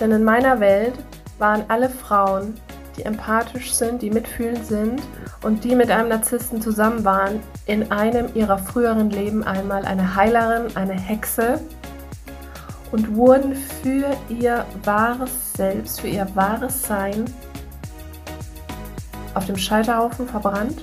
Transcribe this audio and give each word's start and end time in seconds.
Denn 0.00 0.10
in 0.10 0.24
meiner 0.24 0.60
Welt 0.60 0.94
waren 1.38 1.64
alle 1.68 1.88
Frauen, 1.88 2.54
die 2.96 3.02
empathisch 3.02 3.72
sind, 3.72 4.02
die 4.02 4.10
mitfühlend 4.10 4.64
sind 4.66 5.02
und 5.42 5.64
die 5.64 5.74
mit 5.74 5.90
einem 5.90 6.08
Narzissten 6.08 6.62
zusammen 6.62 7.04
waren, 7.04 7.40
in 7.66 7.90
einem 7.90 8.28
ihrer 8.34 8.58
früheren 8.58 9.10
Leben 9.10 9.44
einmal 9.44 9.84
eine 9.84 10.14
Heilerin, 10.14 10.74
eine 10.76 10.94
Hexe 10.94 11.60
und 12.92 13.14
wurden 13.16 13.54
für 13.54 14.16
ihr 14.28 14.64
wahres 14.84 15.52
Selbst, 15.54 16.00
für 16.00 16.08
ihr 16.08 16.26
wahres 16.34 16.82
Sein 16.82 17.24
auf 19.34 19.46
dem 19.46 19.56
Scheiterhaufen 19.56 20.26
verbrannt. 20.26 20.82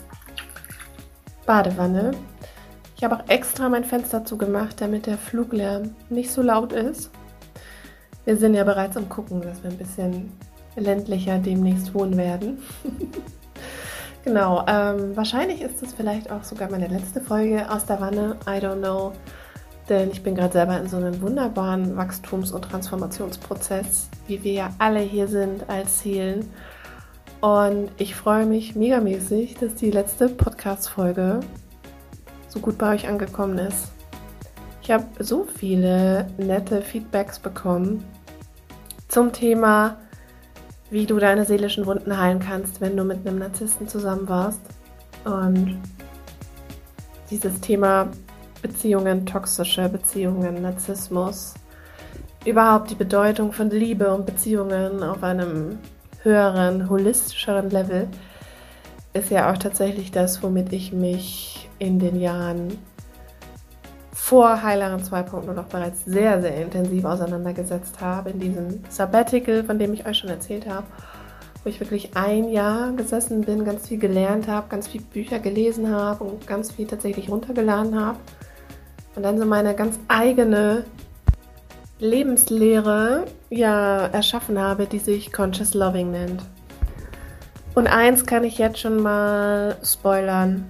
Badewanne. 1.45 2.11
Ich 2.95 3.03
habe 3.03 3.15
auch 3.15 3.29
extra 3.29 3.67
mein 3.67 3.83
Fenster 3.83 4.25
zugemacht, 4.25 4.79
damit 4.79 5.07
der 5.07 5.17
Fluglärm 5.17 5.95
nicht 6.09 6.31
so 6.31 6.41
laut 6.41 6.71
ist. 6.71 7.09
Wir 8.25 8.37
sind 8.37 8.53
ja 8.53 8.63
bereits 8.63 8.95
am 8.95 9.09
Gucken, 9.09 9.41
dass 9.41 9.63
wir 9.63 9.71
ein 9.71 9.77
bisschen 9.77 10.31
ländlicher 10.75 11.39
demnächst 11.39 11.93
wohnen 11.93 12.15
werden. 12.17 12.59
genau, 14.23 14.63
ähm, 14.67 15.15
wahrscheinlich 15.15 15.61
ist 15.61 15.81
es 15.81 15.93
vielleicht 15.93 16.31
auch 16.31 16.43
sogar 16.43 16.69
meine 16.69 16.87
letzte 16.87 17.21
Folge 17.21 17.69
aus 17.69 17.85
der 17.85 17.99
Wanne. 17.99 18.37
I 18.45 18.63
don't 18.63 18.77
know. 18.77 19.13
Denn 19.89 20.11
ich 20.11 20.21
bin 20.21 20.35
gerade 20.35 20.53
selber 20.53 20.79
in 20.79 20.87
so 20.87 20.97
einem 20.97 21.19
wunderbaren 21.21 21.97
Wachstums- 21.97 22.51
und 22.51 22.61
Transformationsprozess, 22.61 24.09
wie 24.27 24.43
wir 24.43 24.53
ja 24.53 24.69
alle 24.77 24.99
hier 24.99 25.27
sind 25.27 25.67
als 25.69 26.01
Seelen. 26.01 26.49
Und 27.41 27.89
ich 27.97 28.13
freue 28.13 28.45
mich 28.45 28.75
megamäßig, 28.75 29.55
dass 29.55 29.73
die 29.73 29.89
letzte 29.89 30.29
Podcast-Folge 30.29 31.39
so 32.47 32.59
gut 32.59 32.77
bei 32.77 32.93
euch 32.93 33.07
angekommen 33.07 33.57
ist. 33.57 33.91
Ich 34.83 34.91
habe 34.91 35.05
so 35.17 35.45
viele 35.45 36.27
nette 36.37 36.83
Feedbacks 36.83 37.39
bekommen 37.39 38.03
zum 39.07 39.33
Thema, 39.33 39.97
wie 40.91 41.07
du 41.07 41.17
deine 41.17 41.45
seelischen 41.45 41.87
Wunden 41.87 42.15
heilen 42.15 42.39
kannst, 42.39 42.79
wenn 42.79 42.95
du 42.95 43.03
mit 43.03 43.25
einem 43.25 43.39
Narzissten 43.39 43.87
zusammen 43.87 44.29
warst. 44.29 44.61
Und 45.25 45.81
dieses 47.31 47.59
Thema 47.59 48.09
Beziehungen, 48.61 49.25
toxische 49.25 49.89
Beziehungen, 49.89 50.61
Narzissmus, 50.61 51.55
überhaupt 52.45 52.91
die 52.91 52.95
Bedeutung 52.95 53.51
von 53.51 53.71
Liebe 53.71 54.13
und 54.13 54.27
Beziehungen 54.27 55.01
auf 55.01 55.23
einem 55.23 55.79
höheren, 56.23 56.89
holistischeren 56.89 57.69
Level 57.69 58.07
ist 59.13 59.29
ja 59.29 59.51
auch 59.51 59.57
tatsächlich 59.57 60.11
das, 60.11 60.41
womit 60.41 60.71
ich 60.73 60.93
mich 60.93 61.69
in 61.79 61.99
den 61.99 62.19
Jahren 62.19 62.77
vor 64.13 64.61
Heilerin 64.63 65.01
2.0 65.01 65.53
noch 65.53 65.65
bereits 65.65 66.05
sehr, 66.05 66.41
sehr 66.41 66.55
intensiv 66.55 67.03
auseinandergesetzt 67.03 67.99
habe, 67.99 68.29
in 68.29 68.39
diesem 68.39 68.83
Sabbatical, 68.87 69.63
von 69.63 69.77
dem 69.77 69.93
ich 69.93 70.05
euch 70.05 70.19
schon 70.19 70.29
erzählt 70.29 70.69
habe, 70.69 70.85
wo 71.63 71.69
ich 71.69 71.79
wirklich 71.79 72.15
ein 72.15 72.49
Jahr 72.49 72.91
gesessen 72.93 73.41
bin, 73.41 73.65
ganz 73.65 73.87
viel 73.87 73.99
gelernt 73.99 74.47
habe, 74.47 74.67
ganz 74.69 74.87
viele 74.87 75.03
Bücher 75.03 75.39
gelesen 75.39 75.89
habe 75.89 76.23
und 76.23 76.47
ganz 76.47 76.71
viel 76.71 76.87
tatsächlich 76.87 77.29
runtergeladen 77.29 77.99
habe 77.99 78.19
und 79.15 79.23
dann 79.23 79.37
so 79.37 79.45
meine 79.45 79.75
ganz 79.75 79.99
eigene 80.07 80.85
Lebenslehre 82.01 83.25
ja 83.51 84.07
erschaffen 84.07 84.59
habe, 84.59 84.87
die 84.87 84.97
sich 84.97 85.31
Conscious 85.31 85.75
Loving 85.75 86.09
nennt. 86.09 86.41
Und 87.75 87.85
eins 87.87 88.25
kann 88.25 88.43
ich 88.43 88.57
jetzt 88.57 88.79
schon 88.79 89.01
mal 89.01 89.77
spoilern. 89.83 90.65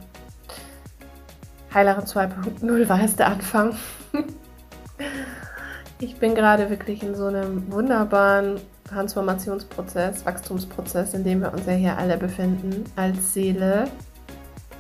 Heilerin 1.74 2.04
2.0 2.04 2.90
war 2.90 3.02
es 3.02 3.16
der 3.16 3.28
Anfang. 3.28 3.76
ich 6.00 6.18
bin 6.18 6.36
gerade 6.36 6.70
wirklich 6.70 7.02
in 7.02 7.16
so 7.16 7.28
einem 7.28 7.72
wunderbaren 7.72 8.60
Transformationsprozess, 8.90 10.26
Wachstumsprozess, 10.26 11.14
in 11.14 11.24
dem 11.24 11.40
wir 11.40 11.54
uns 11.54 11.66
ja 11.66 11.74
hier 11.74 11.98
alle 11.98 12.18
befinden, 12.18 12.84
als 12.98 13.34
Seele 13.34 13.86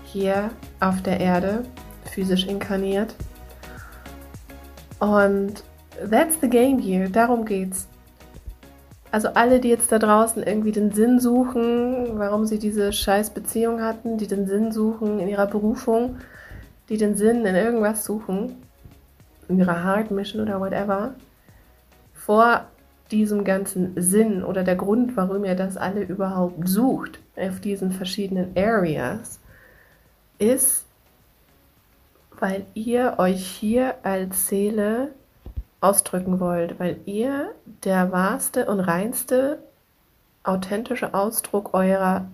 hier 0.03 0.51
auf 0.81 1.01
der 1.01 1.21
Erde, 1.21 1.63
physisch 2.11 2.45
inkarniert. 2.45 3.15
Und 4.99 5.63
that's 6.09 6.37
the 6.41 6.49
game 6.49 6.79
here, 6.79 7.09
darum 7.09 7.45
geht's. 7.45 7.87
Also 9.11 9.27
alle, 9.33 9.59
die 9.59 9.67
jetzt 9.67 9.91
da 9.91 9.99
draußen 9.99 10.41
irgendwie 10.41 10.71
den 10.71 10.91
Sinn 10.91 11.19
suchen, 11.19 12.17
warum 12.17 12.45
sie 12.45 12.59
diese 12.59 12.93
scheiß 12.93 13.31
Beziehung 13.31 13.81
hatten, 13.81 14.17
die 14.17 14.27
den 14.27 14.47
Sinn 14.47 14.71
suchen 14.71 15.19
in 15.19 15.27
ihrer 15.27 15.47
Berufung, 15.47 16.17
die 16.87 16.97
den 16.97 17.17
Sinn 17.17 17.45
in 17.45 17.55
irgendwas 17.55 18.05
suchen, 18.05 18.55
in 19.49 19.59
ihrer 19.59 19.83
Heart 19.83 20.11
Mission 20.11 20.41
oder 20.41 20.61
whatever, 20.61 21.15
vor 22.13 22.65
diesem 23.11 23.43
ganzen 23.43 23.93
Sinn 24.01 24.43
oder 24.43 24.63
der 24.63 24.77
Grund, 24.77 25.17
warum 25.17 25.43
ihr 25.43 25.55
das 25.55 25.75
alle 25.75 26.03
überhaupt 26.03 26.69
sucht 26.69 27.19
auf 27.35 27.59
diesen 27.59 27.91
verschiedenen 27.91 28.55
Areas, 28.55 29.41
ist, 30.39 30.85
weil 32.39 32.65
ihr 32.73 33.15
euch 33.17 33.45
hier 33.45 33.95
als 34.03 34.47
Seele 34.47 35.11
ausdrücken 35.81 36.39
wollt, 36.39 36.79
weil 36.79 36.99
ihr 37.05 37.51
der 37.83 38.11
wahrste 38.11 38.67
und 38.67 38.79
reinste, 38.79 39.59
authentische 40.43 41.13
Ausdruck 41.13 41.73
eurer, 41.73 42.27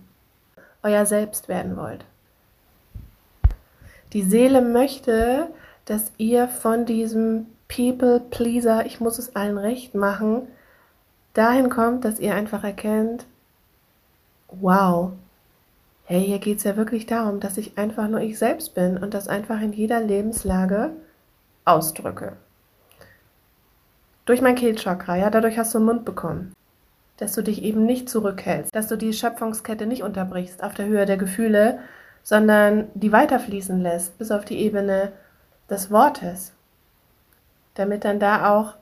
euer 0.82 1.06
Selbst 1.06 1.48
werden 1.48 1.76
wollt. 1.76 2.04
Die 4.12 4.22
Seele 4.22 4.62
möchte, 4.62 5.48
dass 5.86 6.12
ihr 6.18 6.48
von 6.48 6.86
diesem 6.86 7.46
People 7.68 8.20
Pleaser, 8.20 8.86
ich 8.86 9.00
muss 9.00 9.18
es 9.18 9.34
allen 9.36 9.58
recht 9.58 9.94
machen, 9.94 10.48
dahin 11.34 11.68
kommt, 11.68 12.04
dass 12.04 12.18
ihr 12.18 12.34
einfach 12.34 12.64
erkennt, 12.64 13.26
wow, 14.48 15.12
hey, 16.04 16.24
hier 16.24 16.38
geht 16.38 16.58
es 16.58 16.64
ja 16.64 16.76
wirklich 16.76 17.04
darum, 17.04 17.40
dass 17.40 17.58
ich 17.58 17.76
einfach 17.76 18.08
nur 18.08 18.20
ich 18.20 18.38
selbst 18.38 18.74
bin 18.74 18.96
und 18.96 19.12
das 19.12 19.28
einfach 19.28 19.60
in 19.60 19.72
jeder 19.72 20.00
Lebenslage 20.00 20.90
ausdrücke. 21.66 22.36
Durch 24.28 24.42
mein 24.42 24.56
Kehlchakra, 24.56 25.16
ja, 25.16 25.30
dadurch 25.30 25.56
hast 25.56 25.72
du 25.72 25.78
einen 25.78 25.86
Mund 25.86 26.04
bekommen. 26.04 26.52
Dass 27.16 27.32
du 27.32 27.42
dich 27.42 27.62
eben 27.62 27.86
nicht 27.86 28.10
zurückhältst, 28.10 28.74
dass 28.74 28.86
du 28.86 28.96
die 28.96 29.14
Schöpfungskette 29.14 29.86
nicht 29.86 30.02
unterbrichst 30.02 30.62
auf 30.62 30.74
der 30.74 30.84
Höhe 30.84 31.06
der 31.06 31.16
Gefühle, 31.16 31.78
sondern 32.22 32.88
die 32.92 33.10
weiterfließen 33.10 33.80
lässt 33.80 34.18
bis 34.18 34.30
auf 34.30 34.44
die 34.44 34.58
Ebene 34.58 35.12
des 35.70 35.90
Wortes, 35.90 36.52
damit 37.72 38.04
dann 38.04 38.20
da 38.20 38.54
auch 38.54 38.74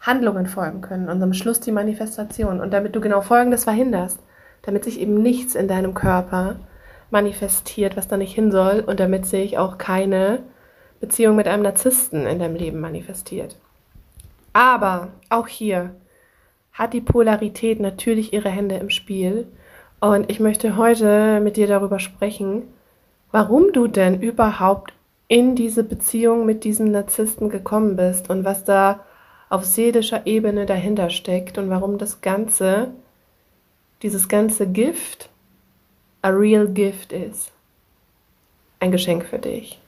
Handlungen 0.00 0.48
folgen 0.48 0.80
können 0.80 1.08
und 1.08 1.22
am 1.22 1.32
Schluss 1.32 1.60
die 1.60 1.70
Manifestation 1.70 2.60
und 2.60 2.72
damit 2.72 2.96
du 2.96 3.00
genau 3.00 3.20
Folgendes 3.20 3.62
verhinderst, 3.62 4.18
damit 4.62 4.82
sich 4.82 4.98
eben 4.98 5.22
nichts 5.22 5.54
in 5.54 5.68
deinem 5.68 5.94
Körper 5.94 6.56
manifestiert, 7.12 7.96
was 7.96 8.08
da 8.08 8.16
nicht 8.16 8.34
hin 8.34 8.50
soll 8.50 8.80
und 8.80 8.98
damit 8.98 9.26
sich 9.26 9.58
auch 9.58 9.78
keine 9.78 10.40
Beziehung 10.98 11.36
mit 11.36 11.46
einem 11.46 11.62
Narzissten 11.62 12.26
in 12.26 12.40
deinem 12.40 12.56
Leben 12.56 12.80
manifestiert. 12.80 13.54
Aber 14.58 15.12
auch 15.28 15.46
hier 15.46 15.94
hat 16.72 16.92
die 16.92 17.00
Polarität 17.00 17.78
natürlich 17.78 18.32
ihre 18.32 18.48
Hände 18.48 18.74
im 18.74 18.90
Spiel 18.90 19.46
und 20.00 20.28
ich 20.32 20.40
möchte 20.40 20.76
heute 20.76 21.38
mit 21.38 21.56
dir 21.56 21.68
darüber 21.68 22.00
sprechen, 22.00 22.64
warum 23.30 23.72
du 23.72 23.86
denn 23.86 24.20
überhaupt 24.20 24.94
in 25.28 25.54
diese 25.54 25.84
Beziehung 25.84 26.44
mit 26.44 26.64
diesem 26.64 26.90
Narzissten 26.90 27.50
gekommen 27.50 27.94
bist 27.94 28.30
und 28.30 28.44
was 28.44 28.64
da 28.64 29.04
auf 29.48 29.64
seelischer 29.64 30.26
Ebene 30.26 30.66
dahinter 30.66 31.08
steckt 31.08 31.56
und 31.56 31.70
warum 31.70 31.96
das 31.96 32.20
Ganze, 32.20 32.90
dieses 34.02 34.28
ganze 34.28 34.66
Gift, 34.66 35.30
a 36.20 36.30
real 36.30 36.66
gift 36.66 37.12
ist. 37.12 37.52
Ein 38.80 38.90
Geschenk 38.90 39.24
für 39.24 39.38
dich. 39.38 39.78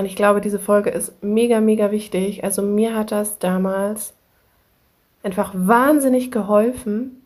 Und 0.00 0.06
ich 0.06 0.16
glaube, 0.16 0.40
diese 0.40 0.58
Folge 0.58 0.88
ist 0.88 1.22
mega, 1.22 1.60
mega 1.60 1.90
wichtig. 1.90 2.42
Also 2.42 2.62
mir 2.62 2.96
hat 2.96 3.12
das 3.12 3.38
damals 3.38 4.14
einfach 5.22 5.52
wahnsinnig 5.54 6.30
geholfen, 6.30 7.22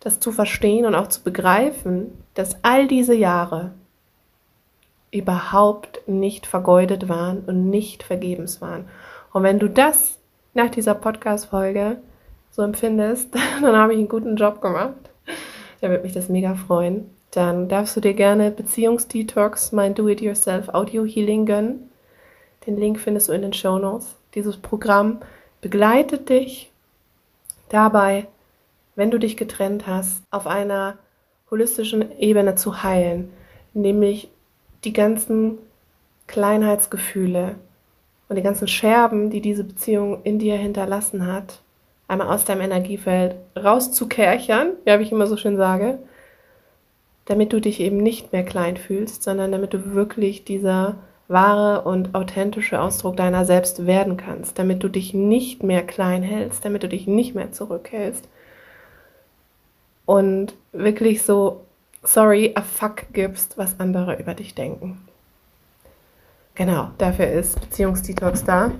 das 0.00 0.20
zu 0.20 0.32
verstehen 0.32 0.86
und 0.86 0.94
auch 0.94 1.08
zu 1.08 1.22
begreifen, 1.22 2.16
dass 2.32 2.56
all 2.62 2.88
diese 2.88 3.14
Jahre 3.14 3.72
überhaupt 5.10 6.08
nicht 6.08 6.46
vergeudet 6.46 7.10
waren 7.10 7.40
und 7.40 7.68
nicht 7.68 8.04
vergebens 8.04 8.62
waren. 8.62 8.88
Und 9.34 9.42
wenn 9.42 9.58
du 9.58 9.68
das 9.68 10.18
nach 10.54 10.70
dieser 10.70 10.94
Podcast-Folge 10.94 11.98
so 12.52 12.62
empfindest, 12.62 13.34
dann 13.60 13.76
habe 13.76 13.92
ich 13.92 13.98
einen 13.98 14.08
guten 14.08 14.36
Job 14.36 14.62
gemacht. 14.62 14.94
Da 15.82 15.90
würde 15.90 16.04
mich 16.04 16.14
das 16.14 16.30
mega 16.30 16.54
freuen. 16.54 17.13
Dann 17.34 17.68
darfst 17.68 17.96
du 17.96 18.00
dir 18.00 18.14
gerne 18.14 18.52
Beziehungsdetox, 18.52 19.72
mein 19.72 19.96
Do-It-Yourself 19.96 20.68
Audio 20.68 21.04
Healing 21.04 21.46
gönnen. 21.46 21.90
Den 22.64 22.76
Link 22.76 23.00
findest 23.00 23.28
du 23.28 23.32
in 23.32 23.42
den 23.42 23.52
Show 23.52 23.76
Notes. 23.76 24.14
Dieses 24.36 24.56
Programm 24.56 25.18
begleitet 25.60 26.28
dich 26.28 26.70
dabei, 27.70 28.28
wenn 28.94 29.10
du 29.10 29.18
dich 29.18 29.36
getrennt 29.36 29.88
hast, 29.88 30.22
auf 30.30 30.46
einer 30.46 30.96
holistischen 31.50 32.16
Ebene 32.20 32.54
zu 32.54 32.84
heilen, 32.84 33.32
nämlich 33.72 34.30
die 34.84 34.92
ganzen 34.92 35.58
Kleinheitsgefühle 36.28 37.56
und 38.28 38.36
die 38.36 38.42
ganzen 38.42 38.68
Scherben, 38.68 39.30
die 39.30 39.40
diese 39.40 39.64
Beziehung 39.64 40.22
in 40.22 40.38
dir 40.38 40.56
hinterlassen 40.56 41.26
hat, 41.26 41.62
einmal 42.06 42.28
aus 42.28 42.44
deinem 42.44 42.60
Energiefeld 42.60 43.34
rauszukerchern, 43.56 44.74
wie 44.84 44.90
ich 45.02 45.10
immer 45.10 45.26
so 45.26 45.36
schön 45.36 45.56
sage, 45.56 45.98
damit 47.26 47.52
du 47.52 47.60
dich 47.60 47.80
eben 47.80 47.98
nicht 47.98 48.32
mehr 48.32 48.44
klein 48.44 48.76
fühlst, 48.76 49.22
sondern 49.22 49.52
damit 49.52 49.72
du 49.72 49.94
wirklich 49.94 50.44
dieser 50.44 50.96
wahre 51.26 51.82
und 51.88 52.14
authentische 52.14 52.80
Ausdruck 52.80 53.16
deiner 53.16 53.44
selbst 53.44 53.86
werden 53.86 54.16
kannst, 54.16 54.58
damit 54.58 54.82
du 54.82 54.88
dich 54.88 55.14
nicht 55.14 55.62
mehr 55.62 55.82
klein 55.82 56.22
hältst, 56.22 56.64
damit 56.64 56.82
du 56.82 56.88
dich 56.88 57.06
nicht 57.06 57.34
mehr 57.34 57.52
zurückhältst 57.52 58.28
und 60.04 60.54
wirklich 60.72 61.22
so 61.22 61.64
sorry, 62.02 62.52
a 62.54 62.62
fuck 62.62 63.12
gibst, 63.12 63.56
was 63.56 63.80
andere 63.80 64.20
über 64.20 64.34
dich 64.34 64.54
denken. 64.54 65.00
Genau, 66.54 66.90
dafür 66.98 67.26
ist 67.26 67.60
Beziehungsdetox 67.60 68.44
da. 68.44 68.72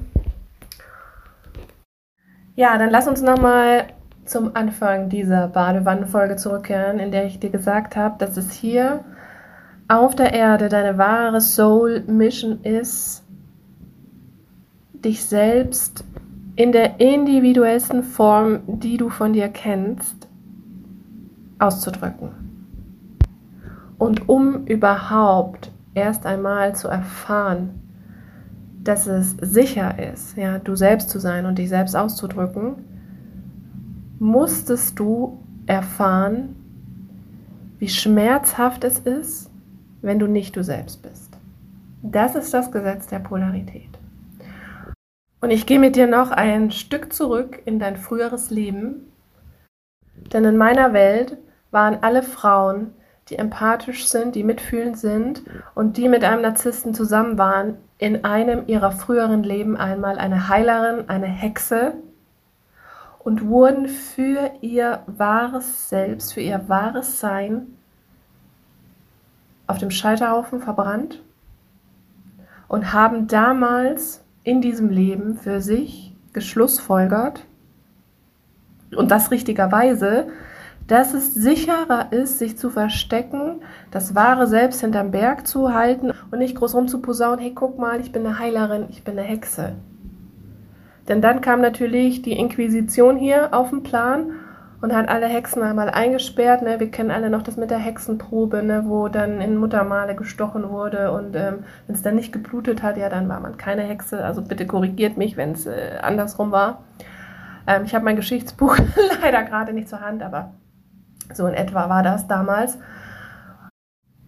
Ja, 2.54 2.78
dann 2.78 2.90
lass 2.90 3.08
uns 3.08 3.20
nochmal 3.20 3.88
zum 4.24 4.56
Anfang 4.56 5.08
dieser 5.08 5.48
Badewannenfolge 5.48 6.36
zurückkehren, 6.36 6.98
in 6.98 7.10
der 7.10 7.26
ich 7.26 7.38
dir 7.40 7.50
gesagt 7.50 7.96
habe, 7.96 8.16
dass 8.18 8.36
es 8.36 8.52
hier 8.52 9.04
auf 9.88 10.14
der 10.14 10.32
Erde 10.32 10.68
deine 10.68 10.98
wahre 10.98 11.40
Soul 11.40 12.02
Mission 12.06 12.62
ist, 12.62 13.22
dich 14.92 15.24
selbst 15.24 16.04
in 16.56 16.72
der 16.72 17.00
individuellsten 17.00 18.02
Form, 18.02 18.60
die 18.66 18.96
du 18.96 19.10
von 19.10 19.32
dir 19.32 19.48
kennst, 19.48 20.28
auszudrücken. 21.58 22.30
Und 23.98 24.28
um 24.28 24.66
überhaupt 24.66 25.70
erst 25.94 26.26
einmal 26.26 26.74
zu 26.74 26.88
erfahren, 26.88 27.80
dass 28.82 29.06
es 29.06 29.36
sicher 29.40 29.98
ist, 30.12 30.36
ja, 30.36 30.58
du 30.58 30.76
selbst 30.76 31.10
zu 31.10 31.18
sein 31.18 31.46
und 31.46 31.58
dich 31.58 31.68
selbst 31.68 31.96
auszudrücken, 31.96 32.76
musstest 34.18 34.98
du 34.98 35.42
erfahren, 35.66 36.56
wie 37.78 37.88
schmerzhaft 37.88 38.84
es 38.84 38.98
ist, 38.98 39.50
wenn 40.02 40.18
du 40.18 40.26
nicht 40.26 40.56
du 40.56 40.62
selbst 40.62 41.02
bist. 41.02 41.36
Das 42.02 42.34
ist 42.34 42.52
das 42.52 42.70
Gesetz 42.70 43.06
der 43.06 43.18
Polarität. 43.18 43.88
Und 45.40 45.50
ich 45.50 45.66
gehe 45.66 45.78
mit 45.78 45.96
dir 45.96 46.06
noch 46.06 46.30
ein 46.30 46.70
Stück 46.70 47.12
zurück 47.12 47.60
in 47.64 47.78
dein 47.78 47.96
früheres 47.96 48.50
Leben, 48.50 49.12
denn 50.32 50.44
in 50.44 50.56
meiner 50.56 50.92
Welt 50.92 51.36
waren 51.70 51.98
alle 52.02 52.22
Frauen, 52.22 52.92
die 53.28 53.36
empathisch 53.36 54.06
sind, 54.06 54.34
die 54.34 54.44
mitfühlend 54.44 54.98
sind 54.98 55.42
und 55.74 55.96
die 55.96 56.08
mit 56.08 56.24
einem 56.24 56.42
Narzissten 56.42 56.94
zusammen 56.94 57.38
waren, 57.38 57.78
in 57.98 58.24
einem 58.24 58.64
ihrer 58.66 58.92
früheren 58.92 59.42
Leben 59.42 59.76
einmal 59.76 60.18
eine 60.18 60.48
Heilerin, 60.48 61.08
eine 61.08 61.26
Hexe 61.26 61.94
und 63.24 63.48
wurden 63.48 63.88
für 63.88 64.52
ihr 64.60 65.02
wahres 65.06 65.88
Selbst, 65.88 66.34
für 66.34 66.40
ihr 66.40 66.68
wahres 66.68 67.18
Sein 67.20 67.66
auf 69.66 69.78
dem 69.78 69.90
Scheiterhaufen 69.90 70.60
verbrannt 70.60 71.22
und 72.68 72.92
haben 72.92 73.26
damals 73.26 74.22
in 74.42 74.60
diesem 74.60 74.90
Leben 74.90 75.36
für 75.36 75.60
sich 75.60 76.14
geschlussfolgert, 76.32 77.46
und 78.96 79.10
das 79.10 79.30
richtigerweise, 79.30 80.28
dass 80.86 81.14
es 81.14 81.34
sicherer 81.34 82.12
ist, 82.12 82.38
sich 82.38 82.58
zu 82.58 82.70
verstecken, 82.70 83.62
das 83.90 84.14
wahre 84.14 84.46
Selbst 84.46 84.80
hinterm 84.80 85.10
Berg 85.10 85.46
zu 85.46 85.72
halten 85.72 86.12
und 86.30 86.38
nicht 86.38 86.54
groß 86.56 86.74
rumzuposaunen, 86.74 87.40
hey, 87.40 87.52
guck 87.54 87.78
mal, 87.78 88.00
ich 88.00 88.12
bin 88.12 88.26
eine 88.26 88.38
Heilerin, 88.38 88.86
ich 88.90 89.02
bin 89.02 89.18
eine 89.18 89.26
Hexe. 89.26 89.72
Denn 91.08 91.20
dann 91.20 91.40
kam 91.40 91.60
natürlich 91.60 92.22
die 92.22 92.32
Inquisition 92.32 93.16
hier 93.16 93.52
auf 93.52 93.70
den 93.70 93.82
Plan 93.82 94.32
und 94.80 94.94
hat 94.94 95.08
alle 95.08 95.26
Hexen 95.26 95.62
einmal 95.62 95.88
eingesperrt. 95.88 96.62
Ne? 96.62 96.78
Wir 96.78 96.90
kennen 96.90 97.10
alle 97.10 97.30
noch 97.30 97.42
das 97.42 97.56
mit 97.56 97.70
der 97.70 97.78
Hexenprobe, 97.78 98.62
ne? 98.62 98.84
wo 98.86 99.08
dann 99.08 99.40
in 99.40 99.56
Muttermale 99.56 100.14
gestochen 100.14 100.68
wurde 100.68 101.12
und 101.12 101.34
ähm, 101.36 101.64
wenn 101.86 101.94
es 101.94 102.02
dann 102.02 102.16
nicht 102.16 102.32
geblutet 102.32 102.82
hat, 102.82 102.96
ja, 102.96 103.08
dann 103.08 103.28
war 103.28 103.40
man 103.40 103.56
keine 103.56 103.82
Hexe. 103.82 104.24
Also 104.24 104.42
bitte 104.42 104.66
korrigiert 104.66 105.16
mich, 105.16 105.36
wenn 105.36 105.52
es 105.52 105.66
äh, 105.66 105.98
andersrum 106.02 106.52
war. 106.52 106.84
Ähm, 107.66 107.84
ich 107.84 107.94
habe 107.94 108.04
mein 108.04 108.16
Geschichtsbuch 108.16 108.76
leider 109.22 109.42
gerade 109.44 109.72
nicht 109.72 109.88
zur 109.88 110.00
Hand, 110.00 110.22
aber 110.22 110.52
so 111.32 111.46
in 111.46 111.54
etwa 111.54 111.88
war 111.88 112.02
das 112.02 112.26
damals. 112.28 112.78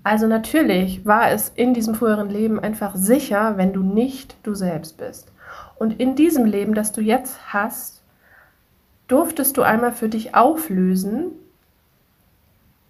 Also 0.05 0.27
natürlich 0.27 1.05
war 1.05 1.33
es 1.33 1.51
in 1.51 1.75
diesem 1.75 1.95
früheren 1.95 2.31
Leben 2.31 2.61
einfach 2.61 2.95
sicher, 2.95 3.59
wenn 3.59 3.73
du 3.73 3.83
nicht 3.83 4.37
du 4.43 4.55
selbst 4.55 4.97
bist. 4.99 5.33
Und 5.79 6.01
in 6.01 6.17
diesem 6.17 6.45
Leben, 6.45 6.75
das 6.75 6.93
du 6.93 7.01
jetzt 7.01 7.53
hast, 7.53 8.03
durftest 9.09 9.57
du 9.57 9.63
einmal 9.63 9.93
für 9.93 10.09
dich 10.09 10.35
auflösen, 10.35 11.33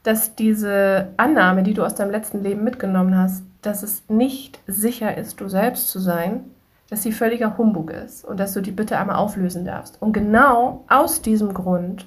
dass 0.03 0.37
diese 0.37 1.09
Annahme, 1.17 1.63
die 1.63 1.75
du 1.75 1.85
aus 1.85 1.97
deinem 1.97 2.13
letzten 2.13 2.43
Leben 2.43 2.63
mitgenommen 2.63 3.19
hast, 3.19 3.43
dass 3.63 3.83
es 3.83 4.05
nicht 4.09 4.61
sicher 4.67 5.17
ist, 5.17 5.41
du 5.41 5.49
selbst 5.49 5.89
zu 5.89 5.99
sein, 5.99 6.45
dass 6.89 7.03
sie 7.03 7.11
völliger 7.11 7.59
Humbug 7.59 7.91
ist 7.91 8.25
und 8.25 8.39
dass 8.39 8.53
du 8.53 8.61
die 8.61 8.71
bitte 8.71 8.97
einmal 8.97 9.17
auflösen 9.17 9.65
darfst. 9.65 10.01
Und 10.01 10.13
genau 10.13 10.85
aus 10.89 11.21
diesem 11.23 11.53
Grund 11.53 12.07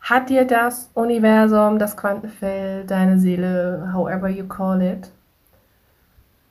hat 0.00 0.30
dir 0.30 0.46
das 0.46 0.88
Universum, 0.94 1.80
das 1.80 1.96
Quantenfeld, 1.96 2.90
deine 2.90 3.18
Seele, 3.18 3.90
however 3.92 4.28
you 4.28 4.46
call 4.46 4.80
it, 4.80 5.10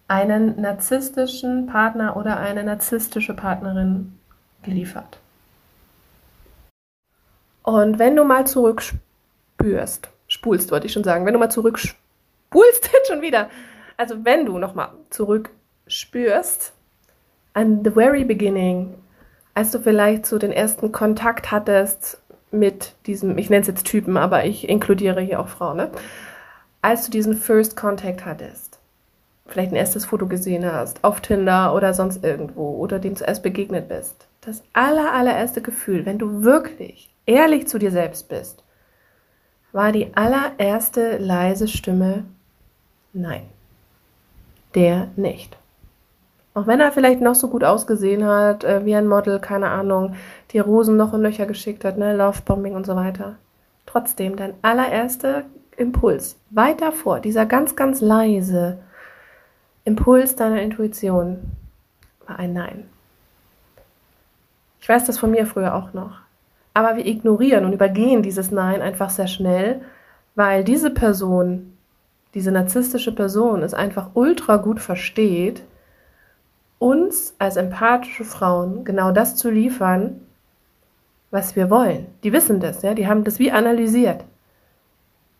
einen 0.07 0.59
narzisstischen 0.61 1.67
Partner 1.67 2.15
oder 2.15 2.37
eine 2.39 2.63
narzisstische 2.63 3.33
Partnerin 3.33 4.17
geliefert. 4.63 5.19
Und 7.63 7.99
wenn 7.99 8.15
du 8.15 8.23
mal 8.23 8.47
zurückspürst, 8.47 10.09
spulst, 10.27 10.71
wollte 10.71 10.87
ich 10.87 10.93
schon 10.93 11.03
sagen, 11.03 11.25
wenn 11.25 11.33
du 11.33 11.39
mal 11.39 11.49
zurückspulst, 11.49 12.89
schon 13.07 13.21
wieder, 13.21 13.49
also 13.97 14.23
wenn 14.23 14.45
du 14.45 14.57
nochmal 14.57 14.89
zurückspürst, 15.09 16.73
an 17.53 17.83
the 17.83 17.89
very 17.89 18.23
beginning, 18.23 18.93
als 19.55 19.71
du 19.71 19.79
vielleicht 19.79 20.27
so 20.27 20.37
den 20.37 20.51
ersten 20.51 20.91
Kontakt 20.91 21.51
hattest 21.51 22.21
mit 22.51 22.93
diesem, 23.07 23.37
ich 23.37 23.49
nenne 23.49 23.61
es 23.61 23.67
jetzt 23.67 23.85
Typen, 23.87 24.15
aber 24.15 24.45
ich 24.45 24.69
inkludiere 24.69 25.21
hier 25.21 25.39
auch 25.39 25.47
Frauen, 25.47 25.77
ne? 25.77 25.91
als 26.81 27.05
du 27.05 27.11
diesen 27.11 27.35
First 27.35 27.75
Contact 27.75 28.25
hattest, 28.25 28.66
vielleicht 29.47 29.71
ein 29.71 29.77
erstes 29.77 30.05
Foto 30.05 30.27
gesehen 30.27 30.65
hast, 30.65 31.03
auf 31.03 31.21
Tinder 31.21 31.73
oder 31.73 31.93
sonst 31.93 32.23
irgendwo 32.23 32.77
oder 32.77 32.99
dem 32.99 33.15
zuerst 33.15 33.43
begegnet 33.43 33.87
bist, 33.87 34.27
das 34.41 34.63
aller, 34.73 35.13
allererste 35.13 35.61
Gefühl, 35.61 36.05
wenn 36.05 36.17
du 36.17 36.43
wirklich 36.43 37.09
ehrlich 37.25 37.67
zu 37.67 37.79
dir 37.79 37.91
selbst 37.91 38.29
bist, 38.29 38.63
war 39.71 39.91
die 39.91 40.15
allererste 40.15 41.17
leise 41.17 41.67
Stimme 41.67 42.25
Nein. 43.17 43.43
Der 44.75 45.07
nicht. 45.15 45.57
Auch 46.53 46.67
wenn 46.67 46.79
er 46.79 46.91
vielleicht 46.91 47.21
noch 47.21 47.35
so 47.35 47.47
gut 47.47 47.63
ausgesehen 47.63 48.25
hat, 48.25 48.63
äh, 48.63 48.85
wie 48.85 48.95
ein 48.95 49.07
Model, 49.07 49.39
keine 49.39 49.69
Ahnung, 49.69 50.15
die 50.51 50.59
Rosen 50.59 50.97
noch 50.97 51.13
in 51.13 51.21
Löcher 51.21 51.45
geschickt 51.45 51.83
hat, 51.83 51.97
ne, 51.97 52.15
Lovebombing 52.15 52.75
und 52.75 52.85
so 52.85 52.95
weiter. 52.95 53.35
Trotzdem, 53.85 54.35
dein 54.35 54.53
allererster 54.61 55.43
Impuls, 55.77 56.37
weit 56.49 56.81
davor, 56.81 57.19
dieser 57.19 57.45
ganz, 57.45 57.75
ganz 57.75 58.01
leise 58.01 58.79
Impuls 59.87 60.35
deiner 60.35 60.61
Intuition, 60.61 61.39
war 62.25 62.37
ein 62.37 62.51
Nein. 62.51 62.89
Ich 64.81 64.89
weiß 64.89 65.05
das 65.05 65.17
von 65.17 65.31
mir 65.31 65.45
früher 65.45 65.75
auch 65.75 65.93
noch. 65.93 66.17
Aber 66.73 66.97
wir 66.97 67.05
ignorieren 67.05 67.63
und 67.63 67.71
übergehen 67.71 68.21
dieses 68.21 68.51
Nein 68.51 68.81
einfach 68.81 69.09
sehr 69.09 69.27
schnell, 69.27 69.79
weil 70.35 70.65
diese 70.65 70.89
Person, 70.89 71.77
diese 72.33 72.51
narzisstische 72.51 73.15
Person 73.15 73.63
es 73.63 73.73
einfach 73.73 74.09
ultra 74.13 74.57
gut 74.57 74.81
versteht, 74.81 75.63
uns 76.79 77.33
als 77.39 77.55
empathische 77.55 78.25
Frauen 78.25 78.83
genau 78.83 79.13
das 79.13 79.37
zu 79.37 79.49
liefern, 79.49 80.19
was 81.31 81.55
wir 81.55 81.69
wollen. 81.69 82.07
Die 82.23 82.33
wissen 82.33 82.59
das, 82.59 82.81
ja, 82.81 82.93
die 82.93 83.07
haben 83.07 83.23
das 83.23 83.39
wie 83.39 83.53
analysiert. 83.53 84.25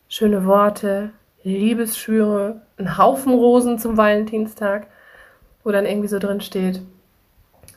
Schöne 0.08 0.46
Worte, 0.46 1.10
Liebesschwüre, 1.42 2.62
ein 2.78 2.98
Haufen 2.98 3.34
Rosen 3.34 3.78
zum 3.78 3.96
Valentinstag, 3.96 4.86
wo 5.64 5.70
dann 5.70 5.86
irgendwie 5.86 6.08
so 6.08 6.18
drin 6.18 6.40
steht, 6.40 6.82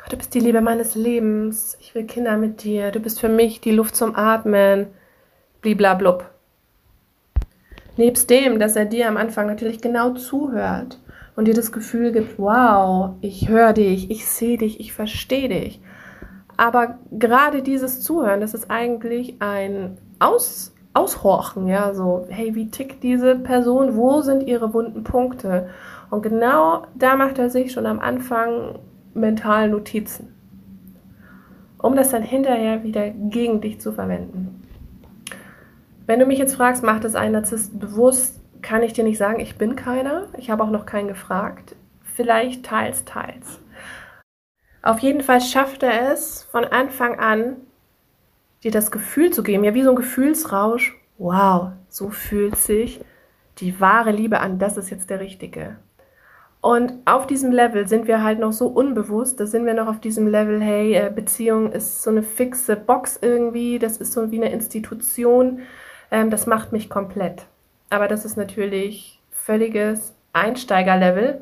du 0.09 0.17
bist 0.17 0.33
die 0.33 0.39
Liebe 0.39 0.61
meines 0.61 0.95
Lebens, 0.95 1.77
ich 1.79 1.95
will 1.95 2.05
Kinder 2.05 2.37
mit 2.37 2.63
dir, 2.63 2.91
du 2.91 2.99
bist 2.99 3.19
für 3.19 3.29
mich 3.29 3.61
die 3.61 3.71
Luft 3.71 3.95
zum 3.95 4.15
Atmen, 4.15 4.87
bliblablub. 5.61 6.29
Nebst 7.97 8.29
dem, 8.29 8.59
dass 8.59 8.75
er 8.75 8.85
dir 8.85 9.07
am 9.07 9.17
Anfang 9.17 9.47
natürlich 9.47 9.81
genau 9.81 10.11
zuhört 10.11 10.99
und 11.35 11.45
dir 11.45 11.53
das 11.53 11.71
Gefühl 11.71 12.11
gibt, 12.11 12.39
wow, 12.39 13.15
ich 13.21 13.49
höre 13.49 13.73
dich, 13.73 14.09
ich 14.09 14.25
sehe 14.25 14.57
dich, 14.57 14.79
ich 14.79 14.93
verstehe 14.93 15.49
dich. 15.49 15.81
Aber 16.57 16.99
gerade 17.11 17.63
dieses 17.63 18.01
Zuhören, 18.01 18.41
das 18.41 18.53
ist 18.53 18.69
eigentlich 18.69 19.35
ein 19.39 19.97
Aus, 20.19 20.73
Aushorchen, 20.93 21.67
ja, 21.67 21.93
so, 21.93 22.25
hey, 22.29 22.53
wie 22.53 22.69
tickt 22.69 23.01
diese 23.01 23.35
Person, 23.35 23.95
wo 23.95 24.21
sind 24.21 24.43
ihre 24.43 24.73
wunden 24.73 25.03
Punkte? 25.03 25.69
Und 26.09 26.21
genau 26.21 26.83
da 26.95 27.15
macht 27.15 27.39
er 27.39 27.49
sich 27.49 27.71
schon 27.71 27.85
am 27.85 27.99
Anfang 27.99 28.79
mental 29.13 29.69
Notizen, 29.69 30.35
um 31.77 31.95
das 31.95 32.11
dann 32.11 32.23
hinterher 32.23 32.83
wieder 32.83 33.09
gegen 33.09 33.61
dich 33.61 33.79
zu 33.79 33.93
verwenden. 33.93 34.61
Wenn 36.07 36.19
du 36.19 36.25
mich 36.25 36.39
jetzt 36.39 36.55
fragst, 36.55 36.83
macht 36.83 37.05
es 37.05 37.15
ein 37.15 37.31
Narzisst 37.31 37.79
bewusst, 37.79 38.41
kann 38.61 38.83
ich 38.83 38.93
dir 38.93 39.03
nicht 39.03 39.17
sagen, 39.17 39.39
ich 39.39 39.57
bin 39.57 39.75
keiner. 39.75 40.27
Ich 40.37 40.49
habe 40.49 40.63
auch 40.63 40.69
noch 40.69 40.85
keinen 40.85 41.07
gefragt. 41.07 41.75
Vielleicht 42.03 42.65
teils, 42.65 43.05
teils. 43.05 43.59
Auf 44.83 44.99
jeden 44.99 45.21
Fall 45.21 45.41
schafft 45.41 45.83
er 45.83 46.11
es 46.11 46.43
von 46.43 46.65
Anfang 46.65 47.19
an, 47.19 47.57
dir 48.63 48.71
das 48.71 48.91
Gefühl 48.91 49.31
zu 49.31 49.43
geben, 49.43 49.63
ja, 49.63 49.73
wie 49.73 49.83
so 49.83 49.89
ein 49.89 49.95
Gefühlsrausch. 49.95 50.97
Wow, 51.17 51.71
so 51.89 52.09
fühlt 52.09 52.57
sich 52.57 53.01
die 53.57 53.79
wahre 53.79 54.11
Liebe 54.11 54.39
an. 54.39 54.59
Das 54.59 54.77
ist 54.77 54.89
jetzt 54.89 55.09
der 55.09 55.19
Richtige. 55.19 55.77
Und 56.61 56.93
auf 57.05 57.25
diesem 57.25 57.51
Level 57.51 57.87
sind 57.87 58.07
wir 58.07 58.23
halt 58.23 58.39
noch 58.39 58.51
so 58.53 58.67
unbewusst, 58.67 59.39
da 59.39 59.47
sind 59.47 59.65
wir 59.65 59.73
noch 59.73 59.87
auf 59.87 59.99
diesem 59.99 60.27
Level, 60.27 60.61
hey, 60.61 60.93
äh, 60.93 61.11
Beziehung 61.13 61.71
ist 61.71 62.03
so 62.03 62.11
eine 62.11 62.21
fixe 62.21 62.75
Box 62.75 63.17
irgendwie, 63.19 63.79
das 63.79 63.97
ist 63.97 64.13
so 64.13 64.29
wie 64.29 64.37
eine 64.37 64.51
Institution, 64.51 65.61
ähm, 66.11 66.29
das 66.29 66.45
macht 66.45 66.71
mich 66.71 66.87
komplett. 66.87 67.47
Aber 67.89 68.07
das 68.07 68.25
ist 68.25 68.37
natürlich 68.37 69.19
völliges 69.31 70.13
Einsteigerlevel. 70.33 71.41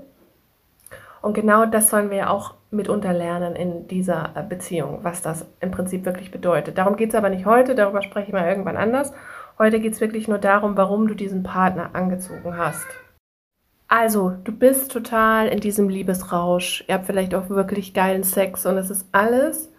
Und 1.21 1.33
genau 1.33 1.65
das 1.65 1.89
sollen 1.89 2.11
wir 2.11 2.29
auch 2.29 2.55
mitunter 2.71 3.13
lernen 3.13 3.55
in 3.55 3.88
dieser 3.88 4.31
äh, 4.35 4.43
Beziehung, 4.43 4.99
was 5.01 5.21
das 5.21 5.45
im 5.59 5.71
Prinzip 5.71 6.05
wirklich 6.05 6.31
bedeutet. 6.31 6.77
Darum 6.77 6.95
geht 6.95 7.09
es 7.09 7.15
aber 7.15 7.29
nicht 7.29 7.45
heute, 7.45 7.75
darüber 7.75 8.01
spreche 8.01 8.27
ich 8.27 8.33
mal 8.33 8.47
irgendwann 8.47 8.77
anders. 8.77 9.11
Heute 9.57 9.79
geht 9.79 9.93
es 9.93 10.01
wirklich 10.01 10.27
nur 10.27 10.38
darum, 10.38 10.77
warum 10.77 11.07
du 11.07 11.15
diesen 11.15 11.43
Partner 11.43 11.89
angezogen 11.93 12.57
hast. 12.57 12.88
Also, 13.88 14.35
du 14.43 14.51
bist 14.51 14.91
total 14.91 15.47
in 15.47 15.59
diesem 15.59 15.89
Liebesrausch. 15.89 16.85
Ihr 16.88 16.93
habt 16.93 17.07
vielleicht 17.07 17.33
auch 17.33 17.49
wirklich 17.49 17.95
geilen 17.95 18.23
Sex 18.23 18.67
und 18.67 18.77
es 18.77 18.91
ist 18.91 19.07
alles 19.11 19.71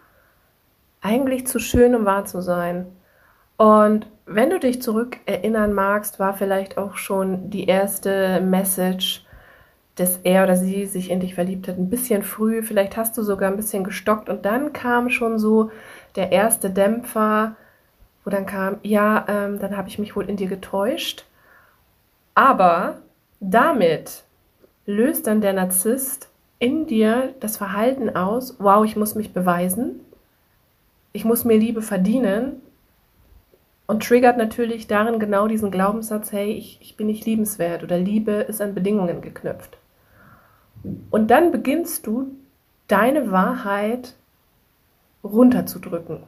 eigentlich 1.01 1.47
zu 1.47 1.61
schön, 1.61 1.95
um 1.95 2.05
wahr 2.05 2.25
zu 2.25 2.43
sein. 2.43 2.87
Und 3.57 4.09
wenn 4.27 4.51
du 4.51 4.59
dich 4.59 4.83
zurück 4.83 5.19
erinnern 5.27 5.73
magst, 5.73 6.19
war 6.19 6.35
vielleicht 6.35 6.77
auch 6.77 6.97
schon 6.97 7.51
die 7.51 7.67
erste 7.67 8.41
Message, 8.41 9.25
dass 9.97 10.19
er 10.23 10.45
oder 10.45 10.57
sie 10.57 10.87
sich 10.87 11.11
in 11.11 11.21
dich 11.21 11.35
verliebt 11.35 11.69
hat, 11.69 11.79
ein 11.79 11.91
bisschen 11.91 12.23
früh. 12.23 12.63
Vielleicht 12.63 12.97
hast 12.97 13.17
du 13.19 13.23
sogar 13.23 13.51
ein 13.51 13.57
bisschen 13.57 13.85
gestockt 13.85 14.29
und 14.29 14.45
dann 14.45 14.73
kam 14.73 15.11
schon 15.11 15.39
so 15.39 15.71
der 16.17 16.33
erste 16.33 16.71
Dämpfer, 16.71 17.57
wo 18.25 18.31
dann 18.31 18.47
kam, 18.47 18.77
ja, 18.83 19.25
ähm, 19.29 19.59
dann 19.59 19.77
habe 19.77 19.89
ich 19.89 19.99
mich 19.99 20.17
wohl 20.17 20.29
in 20.29 20.37
dir 20.37 20.49
getäuscht. 20.49 21.25
Aber 22.35 22.99
damit 23.41 24.25
löst 24.87 25.27
dann 25.27 25.41
der 25.41 25.53
Narzisst 25.53 26.29
in 26.59 26.87
dir 26.87 27.35
das 27.41 27.57
Verhalten 27.57 28.15
aus, 28.15 28.57
wow, 28.59 28.85
ich 28.85 28.97
muss 28.97 29.15
mich 29.15 29.33
beweisen, 29.33 30.01
ich 31.13 31.25
muss 31.25 31.45
mir 31.45 31.57
Liebe 31.57 31.83
verdienen 31.83 32.61
und 33.87 34.07
triggert 34.07 34.37
natürlich 34.37 34.87
darin 34.87 35.19
genau 35.19 35.49
diesen 35.49 35.71
Glaubenssatz, 35.71 36.33
hey, 36.33 36.53
ich, 36.53 36.79
ich 36.81 36.97
bin 36.97 37.09
nicht 37.09 37.27
liebenswert 37.27 37.83
oder 37.83 37.99
Liebe 37.99 38.33
ist 38.33 38.61
an 38.61 38.75
Bedingungen 38.75 39.21
geknüpft. 39.21 39.80
Und 41.11 41.31
dann 41.31 41.53
beginnst 41.53 42.07
du 42.07 42.35
deine 42.89 43.31
Wahrheit 43.31 44.15
runterzudrücken 45.23 46.25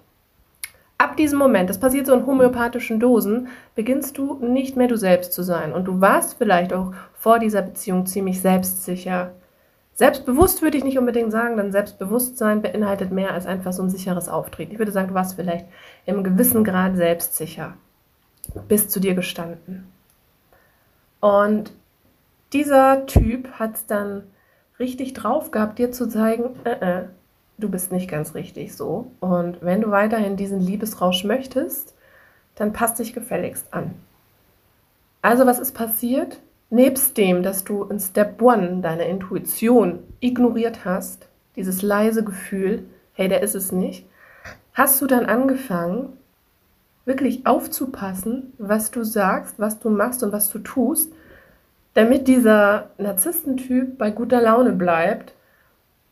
ab 1.03 1.17
diesem 1.17 1.39
Moment, 1.39 1.69
das 1.69 1.81
passiert 1.81 2.07
so 2.07 2.15
in 2.15 2.27
homöopathischen 2.27 3.01
Dosen, 3.01 3.49
beginnst 3.75 4.17
du 4.17 4.39
nicht 4.39 4.77
mehr 4.77 4.89
du 4.89 4.97
selbst 4.97 5.33
zu 5.33 5.43
sein. 5.43 5.73
Und 5.73 5.85
du 5.85 6.01
warst 6.01 6.39
vielleicht 6.39 6.73
auch 6.73 6.93
vor 7.13 7.39
dieser 7.39 7.63
Beziehung 7.63 8.07
ziemlich 8.07 8.41
selbstsicher. 8.41 9.33
Selbstbewusst 9.95 10.63
würde 10.63 10.79
ich 10.79 10.85
nicht 10.85 10.99
unbedingt 10.99 11.33
sagen, 11.33 11.57
denn 11.57 11.73
Selbstbewusstsein 11.73 12.63
beinhaltet 12.63 13.11
mehr 13.11 13.35
als 13.35 13.47
einfach 13.47 13.73
so 13.73 13.83
ein 13.83 13.91
sicheres 13.91 14.29
Auftreten. 14.29 14.73
Ich 14.73 14.79
würde 14.79 14.93
sagen, 14.93 15.09
du 15.09 15.15
warst 15.15 15.35
vielleicht 15.35 15.67
im 16.07 16.25
gewissen 16.25 16.65
Grad 16.65 16.97
selbstsicher, 16.97 17.75
bist 18.69 18.91
zu 18.91 19.01
dir 19.01 19.15
gestanden. 19.15 19.89
Und 21.21 21.73
dieser 22.53 23.07
Typ 23.07 23.51
hat 23.59 23.75
es 23.75 23.87
dann 23.87 24.23
richtig 24.83 25.15
drauf 25.15 25.53
gehabt, 25.53 25.79
dir 25.79 25.93
zu 25.93 26.09
zeigen, 26.09 26.57
äh, 26.65 26.71
äh, 26.71 27.05
du 27.57 27.71
bist 27.71 27.93
nicht 27.93 28.11
ganz 28.11 28.35
richtig 28.35 28.75
so. 28.75 29.13
Und 29.21 29.63
wenn 29.63 29.81
du 29.81 29.91
weiterhin 29.91 30.37
diesen 30.37 30.61
Liebesrausch 30.61 31.25
möchtest, 31.25 31.95
dann 32.57 32.73
passt 32.73 32.99
dich 32.99 33.15
gefälligst 33.15 33.73
an. 33.73 33.95
Also 35.23 35.47
was 35.47 35.61
ist 35.61 35.73
passiert? 35.73 36.41
Nebst 36.69 37.17
dem, 37.17 37.43
dass 37.43 37.65
du 37.65 37.85
in 37.85 38.01
Step 38.01 38.43
One 38.43 38.81
deine 38.83 39.05
Intuition 39.05 40.01
ignoriert 40.21 40.85
hast, 40.85 41.29
dieses 41.55 41.83
leise 41.83 42.25
Gefühl, 42.25 42.85
hey, 43.13 43.29
der 43.29 43.43
ist 43.43 43.55
es 43.55 43.73
nicht, 43.73 44.07
hast 44.73 45.01
du 45.01 45.07
dann 45.07 45.27
angefangen, 45.27 46.15
wirklich 47.05 47.47
aufzupassen, 47.47 48.53
was 48.59 48.91
du 48.91 49.05
sagst, 49.05 49.59
was 49.59 49.79
du 49.79 49.91
machst 49.91 50.23
und 50.23 50.33
was 50.33 50.51
du 50.51 50.59
tust, 50.59 51.13
damit 51.95 52.29
dieser 52.29 52.91
Narzisstentyp 52.99 53.99
bei 53.99 54.11
guter 54.11 54.41
Laune 54.41 54.73
bleibt 54.73 55.35